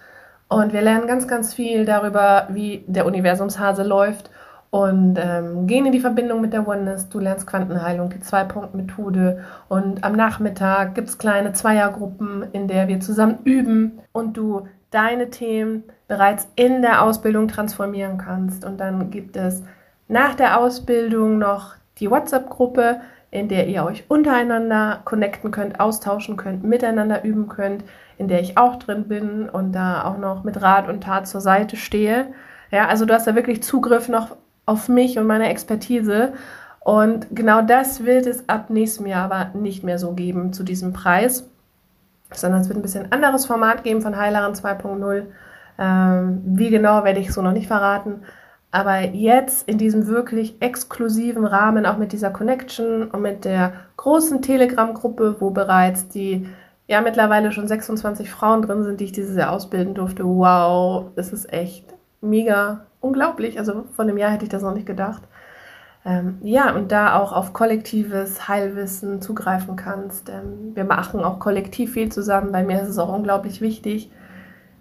Und 0.48 0.72
wir 0.72 0.80
lernen 0.80 1.06
ganz, 1.06 1.28
ganz 1.28 1.52
viel 1.52 1.84
darüber, 1.84 2.48
wie 2.50 2.82
der 2.86 3.04
Universumshase 3.04 3.82
läuft 3.82 4.30
und 4.70 5.18
ähm, 5.18 5.66
gehen 5.66 5.84
in 5.84 5.92
die 5.92 6.00
Verbindung 6.00 6.40
mit 6.40 6.54
der 6.54 6.66
Oneness. 6.66 7.10
Du 7.10 7.18
lernst 7.18 7.46
Quantenheilung, 7.46 8.08
die 8.08 8.20
Zwei-Punkt-Methode. 8.20 9.44
Und 9.68 10.02
am 10.02 10.14
Nachmittag 10.14 10.94
gibt 10.94 11.08
es 11.10 11.18
kleine 11.18 11.52
Zweiergruppen, 11.52 12.46
in 12.52 12.68
der 12.68 12.88
wir 12.88 13.00
zusammen 13.00 13.40
üben 13.44 14.00
und 14.12 14.38
du 14.38 14.66
deine 14.90 15.30
Themen 15.30 15.84
bereits 16.06 16.48
in 16.56 16.82
der 16.82 17.02
Ausbildung 17.02 17.48
transformieren 17.48 18.18
kannst. 18.18 18.64
Und 18.64 18.78
dann 18.78 19.10
gibt 19.10 19.36
es 19.36 19.62
nach 20.08 20.34
der 20.34 20.58
Ausbildung 20.58 21.38
noch 21.38 21.74
die 21.98 22.10
WhatsApp-Gruppe, 22.10 23.00
in 23.30 23.48
der 23.48 23.68
ihr 23.68 23.84
euch 23.84 24.04
untereinander 24.08 25.02
connecten 25.04 25.50
könnt, 25.50 25.80
austauschen 25.80 26.36
könnt, 26.36 26.64
miteinander 26.64 27.24
üben 27.24 27.48
könnt, 27.48 27.84
in 28.16 28.28
der 28.28 28.40
ich 28.40 28.56
auch 28.56 28.76
drin 28.76 29.06
bin 29.06 29.48
und 29.48 29.72
da 29.72 30.04
auch 30.04 30.16
noch 30.16 30.44
mit 30.44 30.62
Rat 30.62 30.88
und 30.88 31.02
Tat 31.02 31.28
zur 31.28 31.42
Seite 31.42 31.76
stehe. 31.76 32.28
Ja, 32.70 32.88
also 32.88 33.04
du 33.04 33.12
hast 33.12 33.26
da 33.26 33.34
wirklich 33.34 33.62
Zugriff 33.62 34.08
noch 34.08 34.36
auf 34.64 34.88
mich 34.88 35.18
und 35.18 35.26
meine 35.26 35.48
Expertise. 35.48 36.32
Und 36.80 37.26
genau 37.32 37.60
das 37.60 38.04
wird 38.04 38.26
es 38.26 38.48
ab 38.48 38.70
nächstem 38.70 39.06
Jahr 39.06 39.30
aber 39.30 39.58
nicht 39.58 39.84
mehr 39.84 39.98
so 39.98 40.12
geben 40.12 40.54
zu 40.54 40.62
diesem 40.62 40.94
Preis, 40.94 41.50
sondern 42.32 42.60
es 42.60 42.68
wird 42.68 42.78
ein 42.78 42.82
bisschen 42.82 43.10
anderes 43.12 43.46
Format 43.46 43.84
geben 43.84 44.02
von 44.02 44.16
Heilerin 44.16 44.54
2.0. 44.54 45.26
Ähm, 45.78 46.42
wie 46.44 46.70
genau 46.70 47.04
werde 47.04 47.20
ich 47.20 47.32
so 47.32 47.42
noch 47.42 47.52
nicht 47.52 47.68
verraten. 47.68 48.22
Aber 48.70 49.00
jetzt 49.00 49.66
in 49.66 49.78
diesem 49.78 50.06
wirklich 50.06 50.60
exklusiven 50.60 51.46
Rahmen, 51.46 51.86
auch 51.86 51.96
mit 51.96 52.12
dieser 52.12 52.30
Connection 52.30 53.10
und 53.10 53.22
mit 53.22 53.44
der 53.44 53.72
großen 53.96 54.42
Telegram-Gruppe, 54.42 55.36
wo 55.40 55.50
bereits 55.50 56.08
die 56.08 56.46
ja 56.86 57.00
mittlerweile 57.00 57.52
schon 57.52 57.68
26 57.68 58.30
Frauen 58.30 58.62
drin 58.62 58.82
sind, 58.82 59.00
die 59.00 59.04
ich 59.04 59.12
dieses 59.12 59.36
Jahr 59.36 59.52
ausbilden 59.52 59.94
durfte. 59.94 60.24
Wow, 60.24 61.06
das 61.16 61.32
ist 61.32 61.50
echt 61.52 61.86
mega 62.20 62.86
unglaublich. 63.00 63.58
Also 63.58 63.84
von 63.94 64.08
einem 64.08 64.18
Jahr 64.18 64.30
hätte 64.30 64.44
ich 64.44 64.50
das 64.50 64.62
noch 64.62 64.74
nicht 64.74 64.86
gedacht. 64.86 65.22
Ähm, 66.08 66.38
ja, 66.42 66.74
und 66.74 66.90
da 66.90 67.18
auch 67.18 67.32
auf 67.32 67.52
kollektives 67.52 68.48
Heilwissen 68.48 69.20
zugreifen 69.20 69.76
kannst. 69.76 70.30
Ähm, 70.30 70.74
wir 70.74 70.84
machen 70.84 71.20
auch 71.20 71.38
kollektiv 71.38 71.92
viel 71.92 72.10
zusammen. 72.10 72.50
Bei 72.50 72.62
mir 72.64 72.80
ist 72.80 72.88
es 72.88 72.98
auch 72.98 73.12
unglaublich 73.14 73.60
wichtig, 73.60 74.10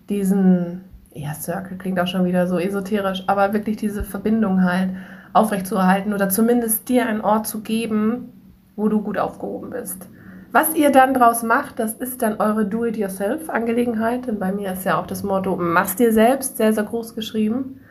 diesen, 0.08 0.86
ja, 1.13 1.34
Circle 1.34 1.78
klingt 1.78 2.00
auch 2.00 2.08
schon 2.08 2.24
wieder 2.24 2.48
so 2.48 2.58
esoterisch, 2.58 3.26
aber 3.28 3.52
wirklich 3.52 3.76
diese 3.76 4.06
Verbindung 4.06 4.63
halt 4.63 4.92
aufrechtzuerhalten 5.34 6.13
oder 6.13 6.30
zumindest 6.30 6.88
dir 6.88 7.06
einen 7.08 7.20
Ort 7.20 7.46
zu 7.46 7.60
geben, 7.60 8.32
wo 8.78 8.88
du 8.88 9.02
gut 9.02 9.18
aufgehoben 9.18 9.72
bist. 9.72 10.08
Was 10.54 10.76
ihr 10.76 10.92
dann 10.92 11.13
draus 11.13 11.44
macht, 11.44 11.78
das 11.78 11.92
ist 11.96 12.22
dann 12.22 12.40
eure 12.40 12.66
Do-it-yourself-Angelegenheit. 12.66 14.28
Denn 14.28 14.40
bei 14.40 14.54
mir 14.54 14.72
ist 14.72 14.86
ja 14.86 14.98
auch 14.98 15.08
das 15.08 15.24
Motto, 15.24 15.58
mach's 15.58 15.98
dir 15.98 16.13
selbst, 16.13 16.56
sehr, 16.56 16.72
sehr 16.72 16.84
groß 16.84 17.16
geschrieben. 17.16 17.82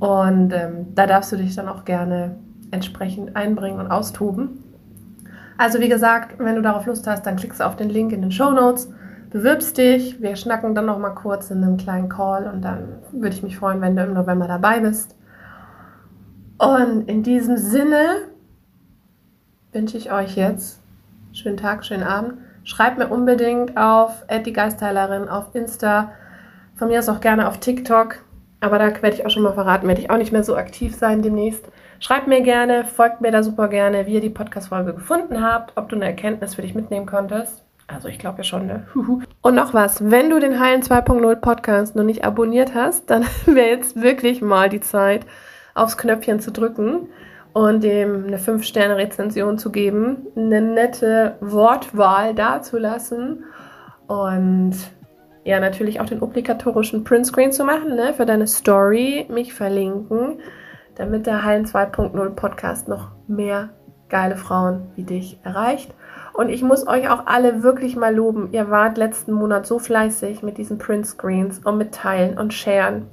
Und 0.00 0.52
ähm, 0.52 0.94
da 0.94 1.06
darfst 1.06 1.30
du 1.30 1.36
dich 1.36 1.54
dann 1.54 1.68
auch 1.68 1.84
gerne 1.84 2.36
entsprechend 2.70 3.36
einbringen 3.36 3.78
und 3.78 3.90
austoben. 3.90 4.64
Also 5.58 5.78
wie 5.78 5.90
gesagt, 5.90 6.38
wenn 6.38 6.54
du 6.54 6.62
darauf 6.62 6.86
Lust 6.86 7.06
hast, 7.06 7.26
dann 7.26 7.36
klickst 7.36 7.60
du 7.60 7.66
auf 7.66 7.76
den 7.76 7.90
Link 7.90 8.12
in 8.12 8.22
den 8.22 8.32
Show 8.32 8.50
Notes. 8.50 8.90
bewirbst 9.28 9.76
dich. 9.76 10.20
Wir 10.20 10.34
schnacken 10.34 10.74
dann 10.74 10.86
noch 10.86 10.98
mal 10.98 11.10
kurz 11.10 11.50
in 11.50 11.62
einem 11.62 11.76
kleinen 11.76 12.08
Call 12.08 12.50
und 12.50 12.62
dann 12.62 13.00
würde 13.12 13.36
ich 13.36 13.42
mich 13.42 13.58
freuen, 13.58 13.80
wenn 13.82 13.94
du 13.94 14.02
im 14.02 14.14
November 14.14 14.48
dabei 14.48 14.80
bist. 14.80 15.16
Und 16.56 17.08
in 17.08 17.22
diesem 17.22 17.58
Sinne 17.58 18.06
wünsche 19.72 19.98
ich 19.98 20.10
euch 20.12 20.34
jetzt 20.34 20.80
schönen 21.32 21.58
Tag, 21.58 21.84
schönen 21.84 22.02
Abend. 22.02 22.38
Schreibt 22.64 22.98
mir 22.98 23.08
unbedingt 23.08 23.76
auf 23.76 24.24
die 24.46 24.52
Geistheilerin 24.52 25.28
auf 25.28 25.54
Insta, 25.54 26.12
von 26.74 26.88
mir 26.88 26.98
aus 26.98 27.08
auch 27.08 27.20
gerne 27.20 27.46
auf 27.48 27.58
TikTok. 27.58 28.24
Aber 28.60 28.78
da 28.78 28.90
werde 29.02 29.16
ich 29.16 29.24
auch 29.24 29.30
schon 29.30 29.42
mal 29.42 29.54
verraten, 29.54 29.88
werde 29.88 30.00
ich 30.00 30.10
auch 30.10 30.18
nicht 30.18 30.32
mehr 30.32 30.44
so 30.44 30.56
aktiv 30.56 30.94
sein 30.94 31.22
demnächst. 31.22 31.64
Schreibt 31.98 32.26
mir 32.26 32.42
gerne, 32.42 32.84
folgt 32.84 33.20
mir 33.20 33.30
da 33.30 33.42
super 33.42 33.68
gerne, 33.68 34.06
wie 34.06 34.14
ihr 34.14 34.20
die 34.20 34.30
Podcast-Folge 34.30 34.94
gefunden 34.94 35.42
habt, 35.42 35.76
ob 35.76 35.88
du 35.88 35.96
eine 35.96 36.06
Erkenntnis 36.06 36.54
für 36.54 36.62
dich 36.62 36.74
mitnehmen 36.74 37.06
konntest. 37.06 37.64
Also 37.86 38.08
ich 38.08 38.18
glaube 38.18 38.38
ja 38.38 38.44
schon, 38.44 38.66
ne? 38.66 38.86
Und 39.42 39.54
noch 39.54 39.74
was, 39.74 40.10
wenn 40.10 40.30
du 40.30 40.38
den 40.38 40.60
Heilen 40.60 40.82
2.0 40.82 41.36
Podcast 41.36 41.96
noch 41.96 42.04
nicht 42.04 42.24
abonniert 42.24 42.74
hast, 42.74 43.10
dann 43.10 43.24
wäre 43.46 43.68
jetzt 43.68 44.00
wirklich 44.00 44.42
mal 44.42 44.68
die 44.68 44.80
Zeit, 44.80 45.26
aufs 45.74 45.96
Knöpfchen 45.96 46.40
zu 46.40 46.52
drücken 46.52 47.08
und 47.52 47.82
dem 47.82 48.26
eine 48.26 48.38
5-Sterne-Rezension 48.38 49.58
zu 49.58 49.72
geben, 49.72 50.26
eine 50.36 50.60
nette 50.60 51.36
Wortwahl 51.40 52.34
dazulassen 52.34 53.44
und 54.06 54.74
ja, 55.44 55.60
natürlich 55.60 56.00
auch 56.00 56.06
den 56.06 56.20
obligatorischen 56.20 57.04
Printscreen 57.04 57.52
zu 57.52 57.64
machen, 57.64 57.94
ne, 57.94 58.12
für 58.14 58.26
deine 58.26 58.46
Story, 58.46 59.26
mich 59.30 59.54
verlinken, 59.54 60.40
damit 60.96 61.26
der 61.26 61.44
Heilen 61.44 61.64
2.0 61.64 62.30
Podcast 62.30 62.88
noch 62.88 63.12
mehr 63.26 63.70
geile 64.08 64.36
Frauen 64.36 64.90
wie 64.96 65.04
dich 65.04 65.38
erreicht. 65.44 65.94
Und 66.34 66.48
ich 66.48 66.62
muss 66.62 66.86
euch 66.86 67.08
auch 67.08 67.26
alle 67.26 67.62
wirklich 67.62 67.96
mal 67.96 68.14
loben. 68.14 68.48
Ihr 68.52 68.70
wart 68.70 68.98
letzten 68.98 69.32
Monat 69.32 69.66
so 69.66 69.78
fleißig 69.78 70.42
mit 70.42 70.58
diesen 70.58 70.78
Printscreens 70.78 71.60
und 71.60 71.78
mit 71.78 71.92
Teilen 71.92 72.38
und 72.38 72.52
Sharen. 72.52 73.06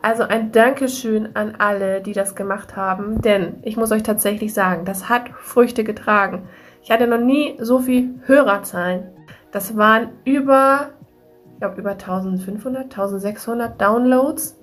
Also 0.00 0.22
ein 0.22 0.52
Dankeschön 0.52 1.34
an 1.34 1.56
alle, 1.58 2.00
die 2.00 2.12
das 2.12 2.36
gemacht 2.36 2.76
haben, 2.76 3.20
denn 3.20 3.58
ich 3.62 3.76
muss 3.76 3.90
euch 3.90 4.04
tatsächlich 4.04 4.54
sagen, 4.54 4.84
das 4.84 5.08
hat 5.08 5.28
Früchte 5.40 5.82
getragen. 5.82 6.48
Ich 6.82 6.90
hatte 6.90 7.08
noch 7.08 7.20
nie 7.20 7.56
so 7.58 7.80
viel 7.80 8.20
Hörerzahlen. 8.26 9.08
Das 9.50 9.76
waren 9.76 10.10
über, 10.24 10.90
ich 11.58 11.60
glaube, 11.60 11.80
über 11.80 11.90
1500, 11.90 12.84
1600 12.84 13.80
Downloads. 13.80 14.56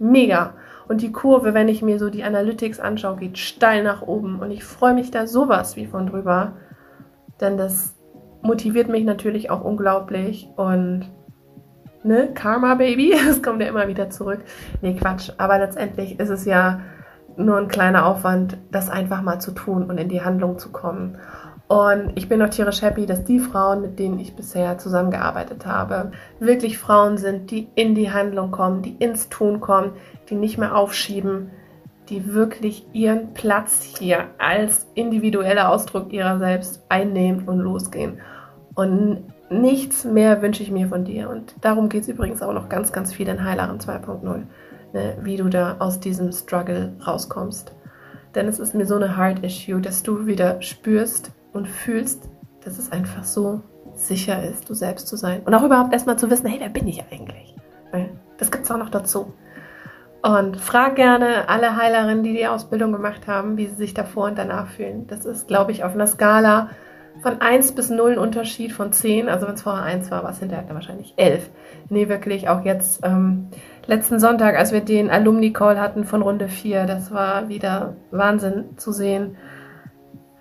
Mega. 0.00 0.54
Und 0.88 1.00
die 1.00 1.12
Kurve, 1.12 1.54
wenn 1.54 1.68
ich 1.68 1.82
mir 1.82 2.00
so 2.00 2.10
die 2.10 2.24
Analytics 2.24 2.80
anschaue, 2.80 3.14
geht 3.14 3.38
steil 3.38 3.84
nach 3.84 4.02
oben. 4.02 4.40
Und 4.40 4.50
ich 4.50 4.64
freue 4.64 4.92
mich 4.92 5.12
da 5.12 5.28
sowas 5.28 5.76
wie 5.76 5.86
von 5.86 6.08
drüber. 6.08 6.54
Denn 7.40 7.56
das 7.56 7.94
motiviert 8.42 8.88
mich 8.88 9.04
natürlich 9.04 9.50
auch 9.50 9.62
unglaublich. 9.62 10.48
Und 10.56 11.12
ne, 12.02 12.30
Karma 12.34 12.74
Baby, 12.74 13.14
das 13.28 13.40
kommt 13.40 13.62
ja 13.62 13.68
immer 13.68 13.86
wieder 13.86 14.10
zurück. 14.10 14.40
Nee, 14.80 14.94
Quatsch. 14.94 15.30
Aber 15.38 15.60
letztendlich 15.60 16.18
ist 16.18 16.30
es 16.30 16.44
ja 16.44 16.80
nur 17.36 17.56
ein 17.56 17.68
kleiner 17.68 18.04
Aufwand, 18.04 18.58
das 18.72 18.90
einfach 18.90 19.22
mal 19.22 19.38
zu 19.38 19.52
tun 19.52 19.84
und 19.84 19.96
in 19.96 20.08
die 20.08 20.22
Handlung 20.22 20.58
zu 20.58 20.72
kommen. 20.72 21.18
Und 21.68 22.12
ich 22.16 22.28
bin 22.28 22.42
auch 22.42 22.50
tierisch 22.50 22.82
happy, 22.82 23.06
dass 23.06 23.24
die 23.24 23.38
Frauen, 23.38 23.80
mit 23.80 23.98
denen 23.98 24.18
ich 24.18 24.34
bisher 24.34 24.76
zusammengearbeitet 24.78 25.64
habe, 25.64 26.12
wirklich 26.38 26.78
Frauen 26.78 27.16
sind, 27.16 27.50
die 27.50 27.68
in 27.74 27.94
die 27.94 28.12
Handlung 28.12 28.50
kommen, 28.50 28.82
die 28.82 28.94
ins 28.98 29.28
Tun 29.30 29.60
kommen, 29.60 29.92
die 30.28 30.34
nicht 30.34 30.58
mehr 30.58 30.76
aufschieben, 30.76 31.50
die 32.08 32.34
wirklich 32.34 32.86
ihren 32.92 33.32
Platz 33.32 33.82
hier 33.98 34.26
als 34.38 34.86
individueller 34.94 35.70
Ausdruck 35.70 36.12
ihrer 36.12 36.38
selbst 36.38 36.84
einnehmen 36.90 37.48
und 37.48 37.60
losgehen. 37.60 38.20
Und 38.74 39.24
nichts 39.48 40.04
mehr 40.04 40.42
wünsche 40.42 40.62
ich 40.62 40.70
mir 40.70 40.88
von 40.88 41.04
dir. 41.04 41.30
Und 41.30 41.54
darum 41.60 41.88
geht 41.88 42.02
es 42.02 42.08
übrigens 42.08 42.42
auch 42.42 42.52
noch 42.52 42.68
ganz, 42.68 42.92
ganz 42.92 43.14
viel 43.14 43.28
in 43.28 43.44
Heileren 43.44 43.78
2.0, 43.78 44.42
ne, 44.92 45.16
wie 45.22 45.36
du 45.36 45.48
da 45.48 45.76
aus 45.78 46.00
diesem 46.00 46.32
Struggle 46.32 46.92
rauskommst. 47.06 47.72
Denn 48.34 48.48
es 48.48 48.58
ist 48.58 48.74
mir 48.74 48.86
so 48.86 48.96
eine 48.96 49.16
Hard 49.16 49.44
Issue, 49.44 49.80
dass 49.80 50.02
du 50.02 50.26
wieder 50.26 50.60
spürst 50.60 51.32
und 51.52 51.68
fühlst, 51.68 52.28
dass 52.64 52.78
es 52.78 52.92
einfach 52.92 53.24
so 53.24 53.62
sicher 53.94 54.42
ist, 54.42 54.68
du 54.68 54.74
selbst 54.74 55.08
zu 55.08 55.16
sein. 55.16 55.42
Und 55.44 55.54
auch 55.54 55.62
überhaupt 55.62 55.92
erstmal 55.92 56.18
zu 56.18 56.30
wissen, 56.30 56.46
hey, 56.46 56.60
wer 56.60 56.68
bin 56.68 56.86
ich 56.88 57.02
eigentlich? 57.10 57.54
Das 58.38 58.50
gibt 58.50 58.64
es 58.64 58.70
auch 58.70 58.78
noch 58.78 58.90
dazu. 58.90 59.34
Und 60.22 60.56
frag 60.56 60.96
gerne 60.96 61.48
alle 61.48 61.76
Heilerinnen, 61.76 62.22
die 62.22 62.32
die 62.32 62.46
Ausbildung 62.46 62.92
gemacht 62.92 63.26
haben, 63.26 63.56
wie 63.56 63.66
sie 63.66 63.74
sich 63.74 63.92
davor 63.92 64.26
und 64.26 64.38
danach 64.38 64.68
fühlen. 64.68 65.06
Das 65.08 65.24
ist, 65.24 65.48
glaube 65.48 65.72
ich, 65.72 65.84
auf 65.84 65.94
einer 65.94 66.06
Skala 66.06 66.70
von 67.20 67.40
1 67.40 67.72
bis 67.72 67.90
0 67.90 68.12
ein 68.12 68.18
Unterschied 68.18 68.72
von 68.72 68.92
10. 68.92 69.28
Also 69.28 69.46
wenn 69.46 69.54
es 69.54 69.62
vorher 69.62 69.82
1 69.82 70.10
war, 70.10 70.22
war 70.22 70.30
es 70.30 70.38
hinterher 70.38 70.72
wahrscheinlich 70.74 71.14
11. 71.16 71.50
Nee, 71.88 72.08
wirklich 72.08 72.48
auch 72.48 72.64
jetzt 72.64 73.00
ähm, 73.04 73.48
letzten 73.86 74.20
Sonntag, 74.20 74.56
als 74.56 74.72
wir 74.72 74.80
den 74.80 75.10
Alumni-Call 75.10 75.80
hatten 75.80 76.04
von 76.04 76.22
Runde 76.22 76.48
4, 76.48 76.86
das 76.86 77.12
war 77.12 77.48
wieder 77.48 77.96
Wahnsinn 78.12 78.78
zu 78.78 78.92
sehen, 78.92 79.36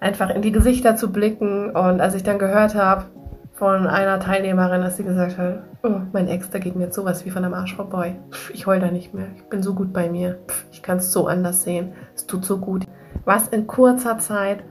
einfach 0.01 0.31
in 0.31 0.41
die 0.41 0.51
Gesichter 0.51 0.97
zu 0.97 1.13
blicken. 1.13 1.69
Und 1.69 2.01
als 2.01 2.15
ich 2.15 2.23
dann 2.23 2.39
gehört 2.39 2.75
habe 2.75 3.05
von 3.53 3.87
einer 3.87 4.19
Teilnehmerin, 4.19 4.81
dass 4.81 4.97
sie 4.97 5.03
gesagt 5.03 5.37
hat, 5.37 5.63
oh, 5.83 6.01
mein 6.11 6.27
Ex, 6.27 6.49
da 6.49 6.59
geht 6.59 6.75
mir 6.75 6.85
jetzt 6.85 6.95
sowas 6.95 7.25
wie 7.25 7.29
von 7.29 7.45
einem 7.45 7.53
Arsch 7.53 7.75
vorbei. 7.75 8.17
Pff, 8.31 8.49
ich 8.53 8.65
heul 8.67 8.79
da 8.81 8.91
nicht 8.91 9.13
mehr. 9.13 9.27
Ich 9.37 9.43
bin 9.43 9.63
so 9.63 9.73
gut 9.73 9.93
bei 9.93 10.09
mir. 10.09 10.39
Pff, 10.47 10.65
ich 10.71 10.81
kann 10.81 10.97
es 10.97 11.13
so 11.13 11.27
anders 11.27 11.63
sehen. 11.63 11.93
Es 12.13 12.25
tut 12.25 12.43
so 12.43 12.57
gut. 12.57 12.85
Was 13.23 13.47
in 13.47 13.67
kurzer 13.67 14.17
Zeit 14.17 14.63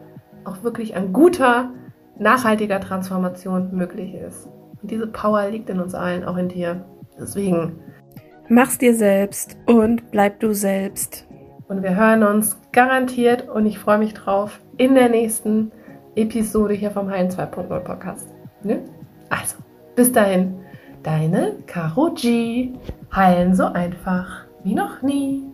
auch 0.45 0.63
wirklich 0.63 0.97
an 0.97 1.13
guter 1.13 1.71
nachhaltiger 2.19 2.81
Transformation 2.81 3.71
möglich 3.73 4.15
ist. 4.15 4.47
Und 4.83 4.91
diese 4.91 5.07
Power 5.07 5.49
liegt 5.49 5.71
in 5.71 5.81
uns 5.81 5.95
allen, 5.95 6.25
auch 6.25 6.37
in 6.37 6.49
dir. 6.49 6.85
Deswegen 7.19 7.79
mach's 8.49 8.79
dir 8.79 8.95
selbst 8.95 9.57
und 9.67 10.11
bleib 10.11 10.41
du 10.41 10.53
selbst. 10.53 11.27
Und 11.69 11.85
wir 11.85 11.95
hören 11.95 12.25
uns 12.25 12.59
garantiert 12.73 13.49
und 13.49 13.67
ich 13.67 13.79
freue 13.79 13.99
mich 13.99 14.15
drauf 14.15 14.61
in 14.81 14.95
der 14.95 15.11
nächsten 15.11 15.71
Episode 16.17 16.73
hier 16.73 16.91
vom 16.91 17.11
Heilen 17.11 17.31
2.0 17.31 17.81
Podcast. 17.81 18.31
Ne? 18.63 18.83
Also, 19.29 19.57
bis 19.95 20.11
dahin, 20.11 20.55
deine 21.03 21.57
Karo 21.67 22.15
G. 22.15 22.73
Heilen 23.15 23.55
so 23.55 23.67
einfach 23.67 24.47
wie 24.65 24.75
noch 24.75 25.03
nie. 25.03 25.45